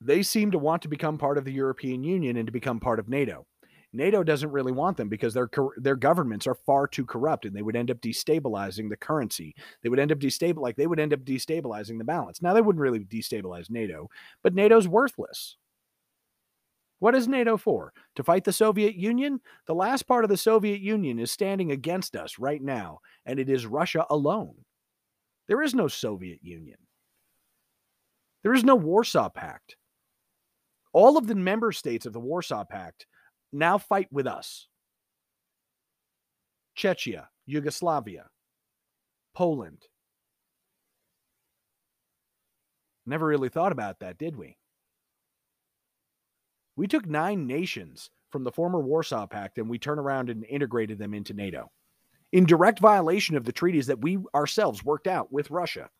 They 0.00 0.22
seem 0.22 0.50
to 0.52 0.58
want 0.58 0.82
to 0.82 0.88
become 0.88 1.18
part 1.18 1.38
of 1.38 1.44
the 1.44 1.52
European 1.52 2.02
Union 2.02 2.36
and 2.36 2.46
to 2.46 2.52
become 2.52 2.80
part 2.80 2.98
of 2.98 3.08
NATO. 3.08 3.46
NATO 3.92 4.22
doesn't 4.22 4.52
really 4.52 4.72
want 4.72 4.96
them 4.96 5.08
because 5.08 5.34
their 5.34 5.50
their 5.76 5.96
governments 5.96 6.46
are 6.46 6.54
far 6.54 6.86
too 6.86 7.04
corrupt, 7.04 7.44
and 7.44 7.54
they 7.54 7.62
would 7.62 7.76
end 7.76 7.90
up 7.90 8.00
destabilizing 8.00 8.88
the 8.88 8.96
currency. 8.96 9.54
They 9.82 9.88
would 9.88 9.98
end 9.98 10.12
up 10.12 10.18
destabilizing, 10.18 10.60
like 10.60 10.76
they 10.76 10.86
would 10.86 11.00
end 11.00 11.12
up 11.12 11.20
destabilizing 11.20 11.98
the 11.98 12.04
balance. 12.04 12.40
Now 12.40 12.54
they 12.54 12.60
wouldn't 12.60 12.80
really 12.80 13.00
destabilize 13.00 13.68
NATO, 13.68 14.08
but 14.42 14.54
NATO's 14.54 14.86
worthless. 14.86 15.56
What 17.00 17.14
is 17.14 17.26
NATO 17.26 17.56
for? 17.56 17.92
To 18.16 18.22
fight 18.22 18.44
the 18.44 18.52
Soviet 18.52 18.94
Union? 18.94 19.40
The 19.66 19.74
last 19.74 20.02
part 20.02 20.22
of 20.22 20.30
the 20.30 20.36
Soviet 20.36 20.80
Union 20.80 21.18
is 21.18 21.30
standing 21.30 21.72
against 21.72 22.14
us 22.14 22.38
right 22.38 22.62
now, 22.62 23.00
and 23.26 23.40
it 23.40 23.48
is 23.48 23.66
Russia 23.66 24.06
alone. 24.10 24.54
There 25.48 25.62
is 25.62 25.74
no 25.74 25.88
Soviet 25.88 26.40
Union. 26.42 26.76
There 28.42 28.54
is 28.54 28.64
no 28.64 28.76
Warsaw 28.76 29.30
Pact. 29.30 29.76
All 30.92 31.16
of 31.16 31.26
the 31.26 31.34
member 31.34 31.72
states 31.72 32.06
of 32.06 32.12
the 32.12 32.20
Warsaw 32.20 32.64
Pact 32.64 33.06
now 33.52 33.78
fight 33.78 34.08
with 34.10 34.26
us. 34.26 34.68
Czechia, 36.76 37.26
Yugoslavia, 37.46 38.26
Poland. 39.34 39.82
Never 43.06 43.26
really 43.26 43.48
thought 43.48 43.72
about 43.72 44.00
that, 44.00 44.18
did 44.18 44.36
we? 44.36 44.56
We 46.76 46.86
took 46.86 47.06
nine 47.06 47.46
nations 47.46 48.10
from 48.30 48.44
the 48.44 48.52
former 48.52 48.80
Warsaw 48.80 49.26
Pact 49.26 49.58
and 49.58 49.68
we 49.68 49.78
turned 49.78 50.00
around 50.00 50.30
and 50.30 50.44
integrated 50.44 50.98
them 50.98 51.14
into 51.14 51.34
NATO 51.34 51.70
in 52.32 52.46
direct 52.46 52.78
violation 52.78 53.36
of 53.36 53.44
the 53.44 53.52
treaties 53.52 53.88
that 53.88 54.00
we 54.00 54.18
ourselves 54.34 54.84
worked 54.84 55.06
out 55.06 55.32
with 55.32 55.50
Russia. 55.50 55.90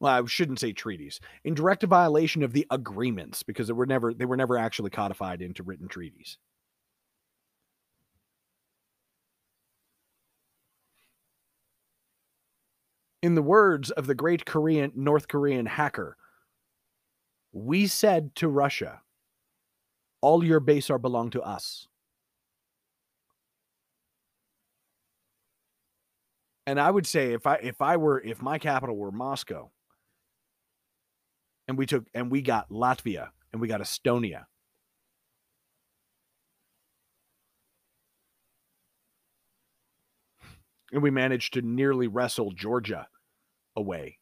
Well, 0.00 0.22
I 0.22 0.26
shouldn't 0.26 0.60
say 0.60 0.72
treaties, 0.72 1.20
in 1.44 1.54
direct 1.54 1.82
violation 1.82 2.42
of 2.42 2.52
the 2.52 2.66
agreements 2.70 3.42
because 3.42 3.66
they 3.68 3.72
were 3.72 3.86
never 3.86 4.12
they 4.12 4.26
were 4.26 4.36
never 4.36 4.58
actually 4.58 4.90
codified 4.90 5.40
into 5.42 5.62
written 5.62 5.88
treaties. 5.88 6.38
In 13.22 13.34
the 13.34 13.42
words 13.42 13.90
of 13.90 14.06
the 14.06 14.14
great 14.14 14.44
Korean 14.44 14.92
North 14.94 15.28
Korean 15.28 15.66
hacker, 15.66 16.16
we 17.52 17.86
said 17.86 18.34
to 18.36 18.48
Russia, 18.48 19.00
all 20.20 20.44
your 20.44 20.60
base 20.60 20.90
are 20.90 20.98
belong 20.98 21.30
to 21.30 21.42
us. 21.42 21.88
And 26.66 26.80
I 26.80 26.90
would 26.90 27.06
say 27.06 27.32
if 27.32 27.46
I 27.46 27.56
if 27.56 27.80
I 27.80 27.96
were 27.96 28.20
if 28.20 28.42
my 28.42 28.58
capital 28.58 28.96
were 28.96 29.12
Moscow, 29.12 29.70
and 31.68 31.78
we 31.78 31.86
took 31.86 32.04
and 32.14 32.30
we 32.30 32.42
got 32.42 32.70
Latvia 32.70 33.30
and 33.52 33.60
we 33.60 33.68
got 33.68 33.80
Estonia. 33.80 34.44
And 40.92 41.02
we 41.02 41.10
managed 41.10 41.54
to 41.54 41.62
nearly 41.62 42.06
wrestle 42.06 42.52
Georgia 42.52 43.08
away 43.74 44.18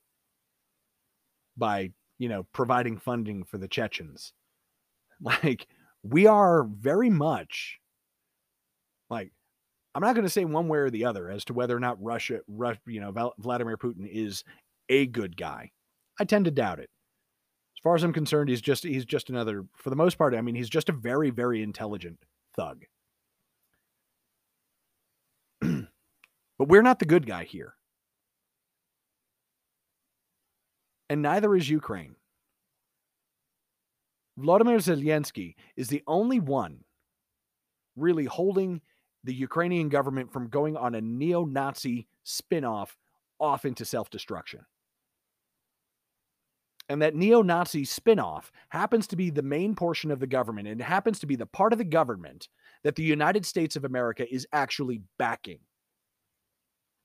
by 1.56 1.92
you 2.18 2.28
know, 2.28 2.44
providing 2.52 2.98
funding 2.98 3.44
for 3.44 3.58
the 3.58 3.68
Chechens. 3.68 4.32
Like, 5.20 5.68
we 6.02 6.26
are 6.26 6.64
very 6.64 7.08
much 7.08 7.78
like, 9.08 9.30
I'm 9.94 10.02
not 10.02 10.14
going 10.14 10.26
to 10.26 10.30
say 10.30 10.44
one 10.44 10.66
way 10.66 10.78
or 10.78 10.90
the 10.90 11.04
other 11.04 11.30
as 11.30 11.44
to 11.46 11.54
whether 11.54 11.74
or 11.74 11.80
not 11.80 12.02
Russia, 12.02 12.40
Russia, 12.48 12.80
you 12.84 13.00
know, 13.00 13.32
Vladimir 13.38 13.76
Putin 13.76 14.08
is 14.10 14.42
a 14.88 15.06
good 15.06 15.36
guy. 15.36 15.70
I 16.18 16.24
tend 16.24 16.46
to 16.46 16.50
doubt 16.50 16.80
it. 16.80 16.90
Far 17.84 17.94
as 17.94 18.02
I'm 18.02 18.14
concerned, 18.14 18.48
he's 18.48 18.62
just 18.62 18.82
he's 18.82 19.04
just 19.04 19.28
another. 19.28 19.66
For 19.76 19.90
the 19.90 19.96
most 19.96 20.16
part, 20.16 20.34
I 20.34 20.40
mean, 20.40 20.54
he's 20.54 20.70
just 20.70 20.88
a 20.88 20.92
very 20.92 21.28
very 21.30 21.62
intelligent 21.62 22.18
thug. 22.56 22.86
but 25.60 26.68
we're 26.68 26.82
not 26.82 26.98
the 26.98 27.04
good 27.04 27.26
guy 27.26 27.44
here. 27.44 27.74
And 31.10 31.20
neither 31.20 31.54
is 31.54 31.68
Ukraine. 31.68 32.16
Vladimir 34.38 34.78
Zelensky 34.78 35.54
is 35.76 35.88
the 35.88 36.02
only 36.06 36.40
one 36.40 36.84
really 37.96 38.24
holding 38.24 38.80
the 39.22 39.34
Ukrainian 39.34 39.90
government 39.90 40.32
from 40.32 40.48
going 40.48 40.76
on 40.76 40.94
a 40.94 41.02
neo 41.02 41.44
Nazi 41.44 42.08
spin 42.24 42.64
off 42.64 42.96
off 43.38 43.66
into 43.66 43.84
self 43.84 44.08
destruction. 44.08 44.64
And 46.88 47.00
that 47.00 47.14
neo 47.14 47.40
Nazi 47.40 47.84
spin 47.84 48.18
off 48.18 48.52
happens 48.68 49.06
to 49.06 49.16
be 49.16 49.30
the 49.30 49.42
main 49.42 49.74
portion 49.74 50.10
of 50.10 50.20
the 50.20 50.26
government 50.26 50.68
and 50.68 50.80
it 50.80 50.84
happens 50.84 51.18
to 51.20 51.26
be 51.26 51.36
the 51.36 51.46
part 51.46 51.72
of 51.72 51.78
the 51.78 51.84
government 51.84 52.48
that 52.82 52.94
the 52.94 53.02
United 53.02 53.46
States 53.46 53.74
of 53.74 53.84
America 53.84 54.32
is 54.32 54.46
actually 54.52 55.00
backing. 55.18 55.60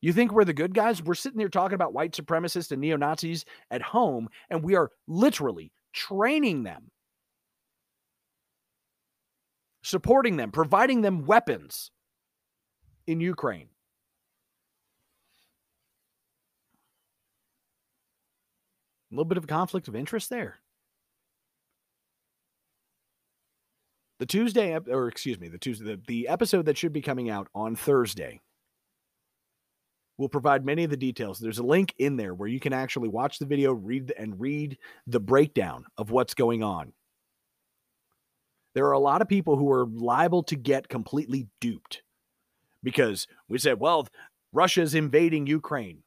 You 0.02 0.14
think 0.14 0.32
we're 0.32 0.46
the 0.46 0.54
good 0.54 0.74
guys? 0.74 1.04
We're 1.04 1.14
sitting 1.14 1.38
there 1.38 1.50
talking 1.50 1.76
about 1.76 1.94
white 1.94 2.14
supremacists 2.14 2.72
and 2.72 2.82
neo 2.82 2.98
Nazis 2.98 3.46
at 3.70 3.82
home, 3.82 4.30
and 4.50 4.64
we 4.64 4.76
are 4.76 4.92
literally 5.08 5.72
training 5.94 6.64
them, 6.64 6.90
supporting 9.84 10.38
them, 10.38 10.52
providing 10.52 11.02
them 11.02 11.26
weapons 11.26 11.92
in 13.08 13.20
Ukraine. 13.20 13.68
A 19.12 19.16
little 19.16 19.26
bit 19.26 19.38
of 19.38 19.48
conflict 19.48 19.88
of 19.88 19.96
interest 19.96 20.30
there. 20.30 20.60
The 24.20 24.26
Tuesday, 24.26 24.78
or 24.78 25.08
excuse 25.08 25.40
me, 25.40 25.48
the 25.48 25.58
Tuesday, 25.58 25.86
the, 25.86 26.02
the 26.08 26.28
episode 26.28 26.66
that 26.66 26.78
should 26.78 26.94
be 26.94 27.02
coming 27.02 27.30
out 27.30 27.48
on 27.56 27.76
Thursday 27.76 28.42
will 30.18 30.30
provide 30.30 30.66
many 30.66 30.84
of 30.84 30.90
the 30.90 30.98
details. 30.98 31.40
There's 31.40 31.60
a 31.60 31.64
link 31.64 31.96
in 31.98 32.18
there 32.18 32.34
where 32.34 32.50
you 32.50 32.60
can 32.60 32.74
actually 32.74 33.08
watch 33.08 33.40
the 33.40 33.46
video, 33.46 33.72
read 33.72 34.14
and 34.18 34.40
read 34.40 34.78
the 35.08 35.22
breakdown 35.22 35.86
of 35.98 36.12
what's 36.12 36.34
going 36.34 36.62
on. 36.62 36.92
There 38.76 38.86
are 38.88 38.92
a 38.92 39.00
lot 39.00 39.22
of 39.22 39.30
people 39.30 39.56
who 39.56 39.72
are 39.72 39.88
liable 39.88 40.44
to 40.44 40.56
get 40.58 40.90
completely 40.90 41.48
duped 41.62 42.04
because 42.84 43.28
we 43.48 43.58
said, 43.58 43.80
well, 43.80 44.08
Russia's 44.52 44.94
invading 44.94 45.48
Ukraine. 45.48 46.04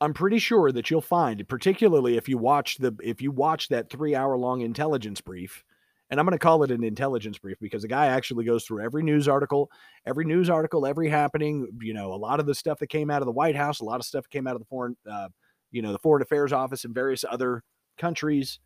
I'm 0.00 0.14
pretty 0.14 0.38
sure 0.38 0.70
that 0.70 0.90
you'll 0.90 1.00
find, 1.00 1.46
particularly 1.48 2.16
if 2.16 2.28
you 2.28 2.38
watch 2.38 2.78
the 2.78 2.96
if 3.02 3.20
you 3.20 3.32
watch 3.32 3.68
that 3.68 3.90
three 3.90 4.14
hour 4.14 4.36
long 4.36 4.60
intelligence 4.60 5.20
brief, 5.20 5.64
and 6.10 6.20
I'm 6.20 6.26
going 6.26 6.38
to 6.38 6.42
call 6.42 6.62
it 6.62 6.70
an 6.70 6.84
intelligence 6.84 7.38
brief 7.38 7.58
because 7.60 7.82
the 7.82 7.88
guy 7.88 8.06
actually 8.06 8.44
goes 8.44 8.64
through 8.64 8.84
every 8.84 9.02
news 9.02 9.26
article, 9.26 9.70
every 10.06 10.24
news 10.24 10.48
article, 10.48 10.86
every 10.86 11.08
happening. 11.08 11.66
You 11.80 11.94
know, 11.94 12.12
a 12.12 12.16
lot 12.16 12.38
of 12.38 12.46
the 12.46 12.54
stuff 12.54 12.78
that 12.78 12.86
came 12.88 13.10
out 13.10 13.22
of 13.22 13.26
the 13.26 13.32
White 13.32 13.56
House, 13.56 13.80
a 13.80 13.84
lot 13.84 14.00
of 14.00 14.06
stuff 14.06 14.28
came 14.28 14.46
out 14.46 14.54
of 14.54 14.60
the 14.60 14.66
foreign, 14.66 14.96
uh, 15.10 15.28
you 15.72 15.82
know, 15.82 15.92
the 15.92 15.98
Foreign 15.98 16.22
Affairs 16.22 16.52
Office 16.52 16.84
and 16.84 16.94
various 16.94 17.24
other 17.28 17.64
countries. 17.98 18.60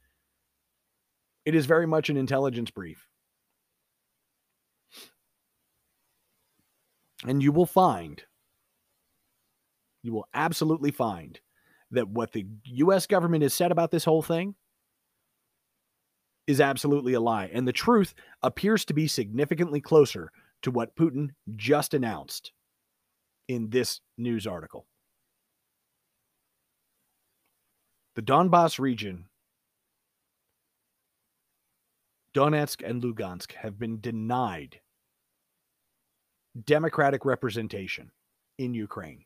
It 1.44 1.54
is 1.54 1.66
very 1.66 1.86
much 1.86 2.10
an 2.10 2.16
intelligence 2.16 2.70
brief. 2.70 3.08
And 7.24 7.42
you 7.42 7.52
will 7.52 7.66
find 7.66 8.22
you 10.02 10.12
will 10.12 10.28
absolutely 10.34 10.90
find 10.90 11.40
that 11.90 12.08
what 12.08 12.32
the 12.32 12.46
US 12.64 13.06
government 13.06 13.42
has 13.42 13.54
said 13.54 13.70
about 13.70 13.90
this 13.90 14.04
whole 14.04 14.22
thing 14.22 14.54
is 16.46 16.60
absolutely 16.60 17.14
a 17.14 17.20
lie. 17.20 17.50
And 17.52 17.66
the 17.68 17.72
truth 17.72 18.14
appears 18.42 18.84
to 18.86 18.94
be 18.94 19.06
significantly 19.06 19.80
closer 19.80 20.32
to 20.62 20.70
what 20.70 20.96
Putin 20.96 21.30
just 21.56 21.94
announced 21.94 22.52
in 23.48 23.70
this 23.70 24.00
news 24.16 24.46
article. 24.46 24.86
The 28.14 28.22
Donbass 28.22 28.78
region, 28.78 29.26
Donetsk 32.34 32.88
and 32.88 33.02
Lugansk, 33.02 33.52
have 33.52 33.78
been 33.78 34.00
denied 34.00 34.80
democratic 36.64 37.24
representation 37.24 38.10
in 38.58 38.74
Ukraine. 38.74 39.24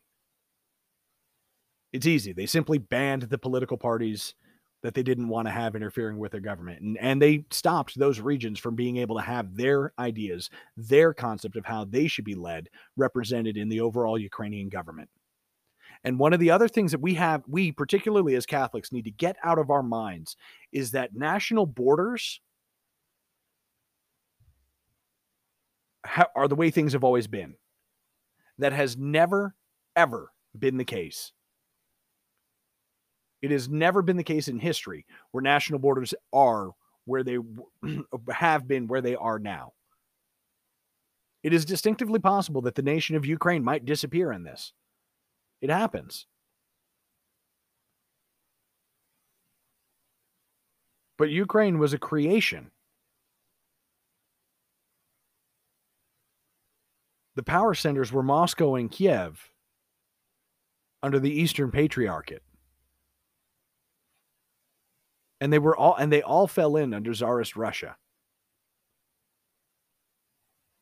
It's 1.93 2.05
easy. 2.05 2.33
They 2.33 2.45
simply 2.45 2.77
banned 2.77 3.23
the 3.23 3.37
political 3.37 3.77
parties 3.77 4.35
that 4.83 4.93
they 4.93 5.03
didn't 5.03 5.29
want 5.29 5.47
to 5.47 5.51
have 5.51 5.75
interfering 5.75 6.17
with 6.17 6.31
their 6.31 6.41
government. 6.41 6.81
And, 6.81 6.97
and 6.99 7.21
they 7.21 7.45
stopped 7.49 7.97
those 7.97 8.19
regions 8.19 8.59
from 8.59 8.75
being 8.75 8.97
able 8.97 9.15
to 9.15 9.23
have 9.23 9.55
their 9.55 9.93
ideas, 9.97 10.49
their 10.75 11.13
concept 11.13 11.55
of 11.55 11.65
how 11.65 11.85
they 11.85 12.07
should 12.07 12.25
be 12.25 12.35
led, 12.35 12.69
represented 12.95 13.57
in 13.57 13.69
the 13.69 13.81
overall 13.81 14.19
Ukrainian 14.19 14.69
government. 14.69 15.09
And 16.03 16.19
one 16.19 16.31
of 16.31 16.39
the 16.39 16.51
other 16.51 16.67
things 16.67 16.91
that 16.91 17.01
we 17.01 17.15
have, 17.15 17.43
we 17.47 17.71
particularly 17.71 18.35
as 18.35 18.45
Catholics 18.45 18.91
need 18.91 19.05
to 19.05 19.11
get 19.11 19.35
out 19.43 19.57
of 19.57 19.71
our 19.71 19.81
minds 19.81 20.37
is 20.71 20.91
that 20.91 21.15
national 21.15 21.65
borders 21.65 22.39
are 26.35 26.47
the 26.47 26.55
way 26.55 26.69
things 26.69 26.93
have 26.93 27.03
always 27.03 27.27
been. 27.27 27.55
That 28.59 28.73
has 28.73 28.95
never, 28.95 29.55
ever 29.95 30.31
been 30.57 30.77
the 30.77 30.85
case. 30.85 31.31
It 33.41 33.51
has 33.51 33.69
never 33.69 34.01
been 34.01 34.17
the 34.17 34.23
case 34.23 34.47
in 34.47 34.59
history 34.59 35.05
where 35.31 35.41
national 35.41 35.79
borders 35.79 36.13
are 36.33 36.71
where 37.05 37.23
they 37.23 37.37
uh, 37.83 38.31
have 38.31 38.67
been 38.67 38.87
where 38.87 39.01
they 39.01 39.15
are 39.15 39.39
now. 39.39 39.73
It 41.43 41.53
is 41.53 41.65
distinctively 41.65 42.19
possible 42.19 42.61
that 42.63 42.75
the 42.75 42.81
nation 42.81 43.15
of 43.15 43.25
Ukraine 43.25 43.63
might 43.63 43.85
disappear 43.85 44.31
in 44.31 44.43
this. 44.43 44.73
It 45.61 45.69
happens. 45.69 46.25
But 51.17 51.29
Ukraine 51.29 51.79
was 51.79 51.93
a 51.93 51.97
creation. 51.97 52.71
The 57.35 57.43
power 57.43 57.73
centers 57.73 58.11
were 58.11 58.23
Moscow 58.23 58.75
and 58.75 58.91
Kiev 58.91 59.51
under 61.03 61.19
the 61.19 61.31
Eastern 61.31 61.71
Patriarchate 61.71 62.41
and 65.39 65.51
they 65.53 65.59
were 65.59 65.75
all 65.75 65.95
and 65.95 66.11
they 66.11 66.21
all 66.21 66.47
fell 66.47 66.75
in 66.75 66.93
under 66.93 67.13
czarist 67.13 67.55
Russia. 67.55 67.97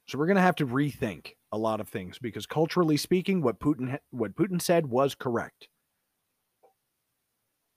So 0.07 0.17
we're 0.17 0.27
going 0.27 0.35
to 0.35 0.41
have 0.41 0.55
to 0.57 0.67
rethink 0.67 1.33
a 1.51 1.57
lot 1.57 1.81
of 1.81 1.89
things 1.89 2.19
because 2.19 2.45
culturally 2.45 2.97
speaking, 2.97 3.41
what 3.41 3.59
Putin 3.59 3.97
what 4.11 4.35
Putin 4.35 4.61
said 4.61 4.87
was 4.87 5.15
correct. 5.15 5.67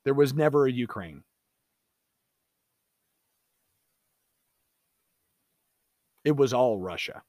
There 0.04 0.14
was 0.14 0.34
never 0.34 0.66
a 0.66 0.72
Ukraine. 0.72 1.24
It 6.24 6.36
was 6.36 6.52
all 6.52 6.78
Russia. 6.78 7.22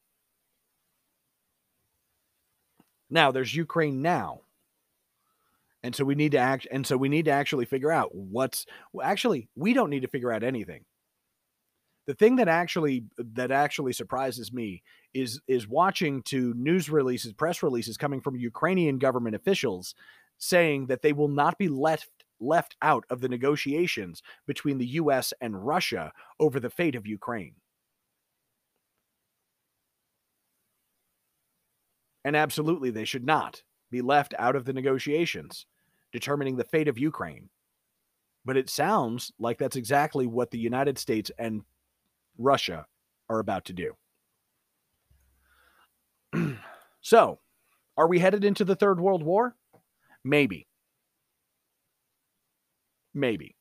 Now 3.10 3.32
there's 3.32 3.56
Ukraine 3.56 4.02
now. 4.02 4.42
And 5.84 5.96
so 5.96 6.04
we 6.04 6.16
need 6.16 6.34
to 6.34 6.38
act 6.38 6.68
and 6.72 6.86
so 6.86 6.98
we 6.98 7.10
need 7.10 7.26
to 7.26 7.32
actually 7.32 7.66
figure 7.66 7.92
out 7.92 8.14
what's 8.14 8.66
well, 8.92 9.06
actually 9.08 9.48
we 9.56 9.74
don't 9.74 9.90
need 9.90 10.02
to 10.02 10.08
figure 10.10 10.32
out 10.32 10.44
anything. 10.44 10.84
The 12.06 12.16
thing 12.16 12.38
that 12.38 12.48
actually 12.48 13.06
that 13.18 13.52
actually 13.52 13.94
surprises 13.94 14.52
me 14.52 14.84
is 15.14 15.40
is 15.48 15.68
watching 15.68 16.22
to 16.24 16.54
news 16.56 16.90
releases, 16.90 17.34
press 17.34 17.64
releases 17.64 17.98
coming 17.98 18.20
from 18.20 18.36
Ukrainian 18.36 18.98
government 18.98 19.36
officials 19.36 19.96
saying 20.38 20.88
that 20.88 21.02
they 21.02 21.14
will 21.14 21.28
not 21.28 21.58
be 21.58 21.70
left 21.70 22.10
left 22.42 22.76
out 22.82 23.06
of 23.10 23.22
the 23.22 23.30
negotiations 23.30 24.22
between 24.48 24.78
the 24.78 24.88
US 24.88 25.34
and 25.42 25.66
Russia 25.66 26.12
over 26.40 26.60
the 26.60 26.70
fate 26.70 26.96
of 26.96 27.08
Ukraine. 27.08 27.56
And 32.26 32.36
absolutely 32.36 32.92
they 32.92 33.06
should 33.06 33.26
not 33.26 33.64
be 33.92 34.02
left 34.02 34.34
out 34.38 34.56
of 34.56 34.66
the 34.66 34.74
negotiations 34.74 35.66
determining 36.12 36.56
the 36.56 36.64
fate 36.64 36.88
of 36.88 36.98
Ukraine. 36.98 37.50
But 38.46 38.58
it 38.58 38.70
sounds 38.70 39.32
like 39.40 39.58
that's 39.58 39.76
exactly 39.76 40.26
what 40.26 40.52
the 40.52 40.60
United 40.60 40.98
States 40.98 41.32
and 41.38 41.64
Russia 42.38 42.86
are 43.30 43.40
about 43.40 43.66
to 43.66 43.74
do. 43.74 43.94
so, 47.02 47.40
are 47.98 48.08
we 48.08 48.20
headed 48.20 48.44
into 48.44 48.64
the 48.64 48.76
Third 48.76 49.00
World 49.00 49.24
War? 49.24 49.56
Maybe. 50.24 50.68
Maybe. 53.14 53.56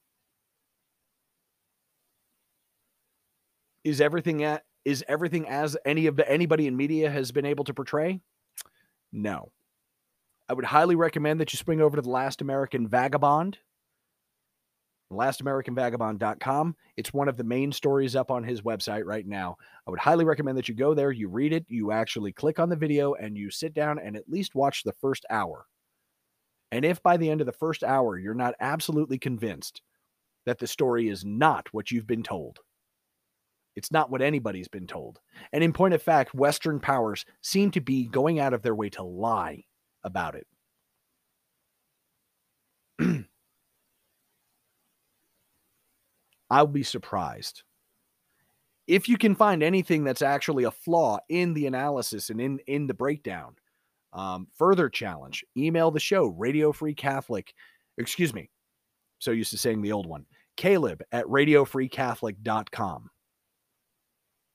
Is 3.84 4.00
everything 4.00 4.42
at 4.44 4.64
is 4.84 5.04
everything 5.08 5.48
as 5.48 5.76
any 5.84 6.06
of 6.06 6.16
the 6.16 6.30
anybody 6.30 6.66
in 6.66 6.76
media 6.76 7.10
has 7.10 7.32
been 7.32 7.44
able 7.44 7.64
to 7.64 7.74
portray? 7.74 8.20
No. 9.12 9.50
I 10.48 10.54
would 10.54 10.64
highly 10.64 10.96
recommend 10.96 11.40
that 11.40 11.52
you 11.52 11.58
spring 11.58 11.82
over 11.82 11.96
to 11.96 12.02
the 12.02 12.08
Last 12.08 12.40
American 12.40 12.88
Vagabond, 12.88 13.58
lastamericanvagabond.com. 15.12 16.74
It's 16.96 17.12
one 17.12 17.28
of 17.28 17.36
the 17.36 17.44
main 17.44 17.70
stories 17.70 18.16
up 18.16 18.30
on 18.30 18.44
his 18.44 18.62
website 18.62 19.04
right 19.04 19.26
now. 19.26 19.56
I 19.86 19.90
would 19.90 20.00
highly 20.00 20.24
recommend 20.24 20.56
that 20.56 20.68
you 20.68 20.74
go 20.74 20.94
there, 20.94 21.12
you 21.12 21.28
read 21.28 21.52
it, 21.52 21.66
you 21.68 21.92
actually 21.92 22.32
click 22.32 22.58
on 22.58 22.70
the 22.70 22.76
video, 22.76 23.12
and 23.12 23.36
you 23.36 23.50
sit 23.50 23.74
down 23.74 23.98
and 23.98 24.16
at 24.16 24.28
least 24.28 24.54
watch 24.54 24.84
the 24.84 24.94
first 25.00 25.26
hour. 25.28 25.66
And 26.72 26.84
if 26.84 27.02
by 27.02 27.18
the 27.18 27.30
end 27.30 27.40
of 27.42 27.46
the 27.46 27.52
first 27.52 27.82
hour 27.82 28.18
you're 28.18 28.34
not 28.34 28.54
absolutely 28.60 29.18
convinced 29.18 29.82
that 30.46 30.58
the 30.58 30.66
story 30.66 31.08
is 31.08 31.24
not 31.26 31.66
what 31.72 31.90
you've 31.90 32.06
been 32.06 32.22
told, 32.22 32.58
it's 33.76 33.92
not 33.92 34.10
what 34.10 34.22
anybody's 34.22 34.68
been 34.68 34.86
told. 34.86 35.20
And 35.52 35.62
in 35.62 35.74
point 35.74 35.94
of 35.94 36.02
fact, 36.02 36.34
Western 36.34 36.80
powers 36.80 37.26
seem 37.42 37.70
to 37.72 37.80
be 37.80 38.06
going 38.06 38.40
out 38.40 38.54
of 38.54 38.62
their 38.62 38.74
way 38.74 38.88
to 38.90 39.02
lie 39.02 39.64
about 40.04 40.34
it. 40.34 40.46
I'll 46.50 46.66
be 46.66 46.82
surprised. 46.82 47.62
If 48.86 49.08
you 49.08 49.18
can 49.18 49.34
find 49.34 49.62
anything 49.62 50.02
that's 50.02 50.22
actually 50.22 50.64
a 50.64 50.70
flaw 50.70 51.18
in 51.28 51.52
the 51.52 51.66
analysis 51.66 52.30
and 52.30 52.40
in, 52.40 52.58
in 52.66 52.86
the 52.86 52.94
breakdown, 52.94 53.54
um, 54.14 54.48
further 54.56 54.88
challenge, 54.88 55.44
email 55.56 55.90
the 55.90 56.00
show, 56.00 56.28
Radio 56.28 56.72
Free 56.72 56.94
Catholic, 56.94 57.52
excuse 57.98 58.32
me, 58.32 58.48
so 59.18 59.30
used 59.30 59.50
to 59.50 59.58
saying 59.58 59.82
the 59.82 59.92
old 59.92 60.06
one, 60.06 60.24
Caleb 60.56 61.02
at 61.12 61.26
radiofreecatholic.com 61.26 63.10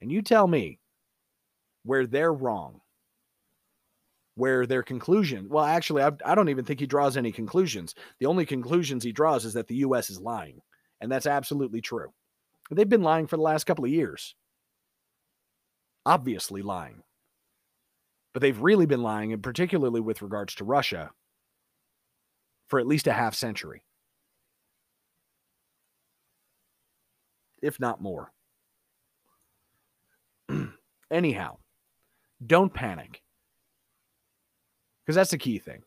and 0.04 0.12
you 0.12 0.22
tell 0.22 0.48
me 0.48 0.80
where 1.84 2.06
they're 2.06 2.34
wrong, 2.34 2.82
where 4.36 4.66
their 4.66 4.84
conclusion, 4.84 5.48
well, 5.50 5.64
actually, 5.64 6.02
I, 6.02 6.12
I 6.26 6.36
don't 6.36 6.50
even 6.50 6.66
think 6.66 6.80
he 6.80 6.88
draws 6.88 7.18
any 7.18 7.32
conclusions. 7.32 7.94
The 8.20 8.26
only 8.26 8.46
conclusions 8.46 9.04
he 9.04 9.12
draws 9.12 9.46
is 9.46 9.54
that 9.54 9.68
the 9.68 9.76
U.S. 9.78 10.10
is 10.10 10.20
lying. 10.20 10.62
And 11.02 11.12
that's 11.12 11.28
absolutely 11.28 11.82
true. 11.82 12.14
They've 12.72 12.88
been 12.88 13.04
lying 13.04 13.28
for 13.28 13.38
the 13.38 13.44
last 13.44 13.66
couple 13.66 13.86
of 13.86 13.92
years. 13.92 14.36
Obviously 16.06 16.62
lying. 16.62 17.04
But 18.34 18.42
they've 18.42 18.60
really 18.60 18.86
been 18.86 19.04
lying, 19.04 19.32
and 19.32 19.44
particularly 19.44 20.02
with 20.02 20.22
regards 20.22 20.56
to 20.56 20.64
Russia, 20.64 21.12
for 22.68 22.80
at 22.80 22.88
least 22.88 23.06
a 23.06 23.14
half 23.14 23.36
century, 23.36 23.84
if 27.62 27.80
not 27.80 28.02
more. 28.02 28.32
Anyhow, 31.12 31.58
don't 32.46 32.74
panic. 32.74 33.23
Because 35.06 35.16
that's 35.16 35.32
the 35.32 35.38
key 35.38 35.60
thing. 35.60 35.84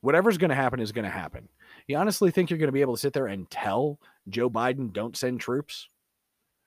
Whatever's 0.00 0.38
going 0.38 0.50
to 0.50 0.54
happen 0.54 0.80
is 0.80 0.92
going 0.92 1.04
to 1.04 1.10
happen. 1.10 1.48
You 1.86 1.96
honestly 1.96 2.30
think 2.30 2.50
you're 2.50 2.58
going 2.58 2.68
to 2.68 2.72
be 2.72 2.80
able 2.80 2.94
to 2.94 3.00
sit 3.00 3.12
there 3.12 3.26
and 3.26 3.50
tell 3.50 3.98
Joe 4.28 4.48
Biden 4.48 4.92
don't 4.92 5.16
send 5.16 5.40
troops 5.40 5.88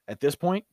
at 0.08 0.20
this 0.20 0.36
point? 0.36 0.66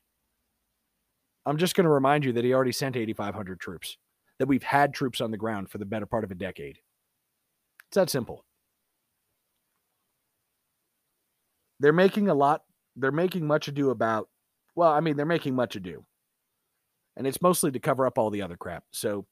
I'm 1.47 1.57
just 1.57 1.75
going 1.75 1.85
to 1.85 1.91
remind 1.91 2.25
you 2.25 2.33
that 2.33 2.45
he 2.45 2.53
already 2.53 2.73
sent 2.73 2.97
8,500 2.97 3.61
troops, 3.61 3.97
that 4.39 4.49
we've 4.49 4.63
had 4.63 4.93
troops 4.93 5.21
on 5.21 5.31
the 5.31 5.37
ground 5.37 5.71
for 5.71 5.79
the 5.79 5.87
better 5.87 6.05
part 6.05 6.25
of 6.25 6.31
a 6.31 6.35
decade. 6.35 6.79
It's 7.89 7.95
that 7.95 8.11
simple. 8.11 8.45
They're 11.81 11.93
making 11.93 12.29
a 12.29 12.35
lot, 12.35 12.65
they're 12.97 13.13
making 13.13 13.47
much 13.47 13.69
ado 13.69 13.91
about, 13.91 14.29
well, 14.75 14.91
I 14.91 15.01
mean, 15.01 15.17
they're 15.17 15.25
making 15.25 15.55
much 15.55 15.77
ado 15.77 16.05
and 17.19 17.27
it's 17.27 17.43
mostly 17.43 17.71
to 17.73 17.81
cover 17.81 18.07
up 18.07 18.17
all 18.17 18.31
the 18.31 18.41
other 18.41 18.57
crap. 18.57 18.85
So 18.93 19.27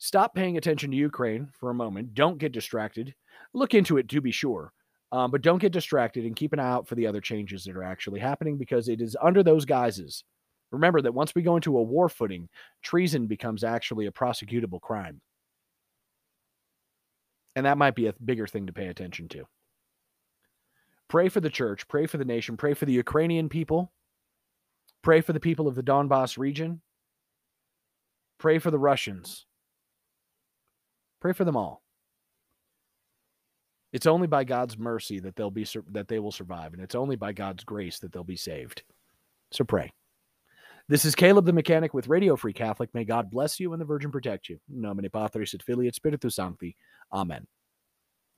stop 0.00 0.34
paying 0.34 0.56
attention 0.56 0.90
to 0.90 0.96
Ukraine 0.96 1.48
for 1.52 1.70
a 1.70 1.74
moment. 1.74 2.14
Don't 2.14 2.38
get 2.38 2.50
distracted. 2.50 3.14
Look 3.54 3.74
into 3.74 3.98
it 3.98 4.08
to 4.08 4.20
be 4.20 4.32
sure, 4.32 4.72
um, 5.12 5.30
but 5.30 5.42
don't 5.42 5.60
get 5.60 5.72
distracted 5.72 6.24
and 6.24 6.34
keep 6.34 6.52
an 6.52 6.58
eye 6.58 6.68
out 6.68 6.88
for 6.88 6.96
the 6.96 7.06
other 7.06 7.20
changes 7.20 7.62
that 7.64 7.76
are 7.76 7.84
actually 7.84 8.18
happening 8.18 8.58
because 8.58 8.88
it 8.88 9.00
is 9.00 9.16
under 9.22 9.44
those 9.44 9.64
guises. 9.64 10.24
Remember 10.72 11.00
that 11.00 11.14
once 11.14 11.34
we 11.34 11.42
go 11.42 11.56
into 11.56 11.78
a 11.78 11.82
war 11.82 12.08
footing, 12.08 12.48
treason 12.82 13.26
becomes 13.26 13.62
actually 13.62 14.06
a 14.06 14.12
prosecutable 14.12 14.80
crime. 14.80 15.20
And 17.54 17.66
that 17.66 17.78
might 17.78 17.94
be 17.94 18.06
a 18.06 18.14
bigger 18.24 18.46
thing 18.46 18.66
to 18.66 18.72
pay 18.72 18.88
attention 18.88 19.28
to. 19.28 19.44
Pray 21.08 21.28
for 21.28 21.40
the 21.40 21.50
church, 21.50 21.88
pray 21.88 22.06
for 22.06 22.18
the 22.18 22.24
nation, 22.24 22.56
pray 22.56 22.74
for 22.74 22.86
the 22.86 22.92
Ukrainian 22.92 23.48
people, 23.48 23.92
pray 25.02 25.20
for 25.20 25.32
the 25.32 25.40
people 25.40 25.66
of 25.66 25.74
the 25.74 25.82
Donbass 25.82 26.38
region, 26.38 26.80
Pray 28.40 28.58
for 28.58 28.70
the 28.70 28.78
Russians. 28.78 29.44
Pray 31.20 31.32
for 31.32 31.44
them 31.44 31.56
all. 31.56 31.82
It's 33.92 34.06
only 34.06 34.26
by 34.26 34.44
God's 34.44 34.78
mercy 34.78 35.18
that 35.20 35.34
they'll 35.36 35.50
be 35.50 35.66
that 35.90 36.08
they 36.08 36.18
will 36.20 36.32
survive, 36.32 36.72
and 36.72 36.82
it's 36.82 36.94
only 36.94 37.16
by 37.16 37.32
God's 37.32 37.64
grace 37.64 37.98
that 37.98 38.12
they'll 38.12 38.24
be 38.24 38.36
saved. 38.36 38.82
So 39.50 39.64
pray. 39.64 39.92
This 40.88 41.04
is 41.04 41.14
Caleb 41.14 41.46
the 41.46 41.52
Mechanic 41.52 41.94
with 41.94 42.08
Radio 42.08 42.36
Free 42.36 42.52
Catholic. 42.52 42.92
May 42.94 43.04
God 43.04 43.30
bless 43.30 43.60
you 43.60 43.72
and 43.72 43.80
the 43.80 43.84
Virgin 43.84 44.10
protect 44.10 44.48
you. 44.48 44.58
Nomine 44.68 45.08
Patris 45.08 45.54
et 45.54 45.62
Filii 45.62 45.86
et 45.86 45.94
Spiritus 45.94 46.36
Sancti. 46.36 46.76
Amen. 47.12 47.46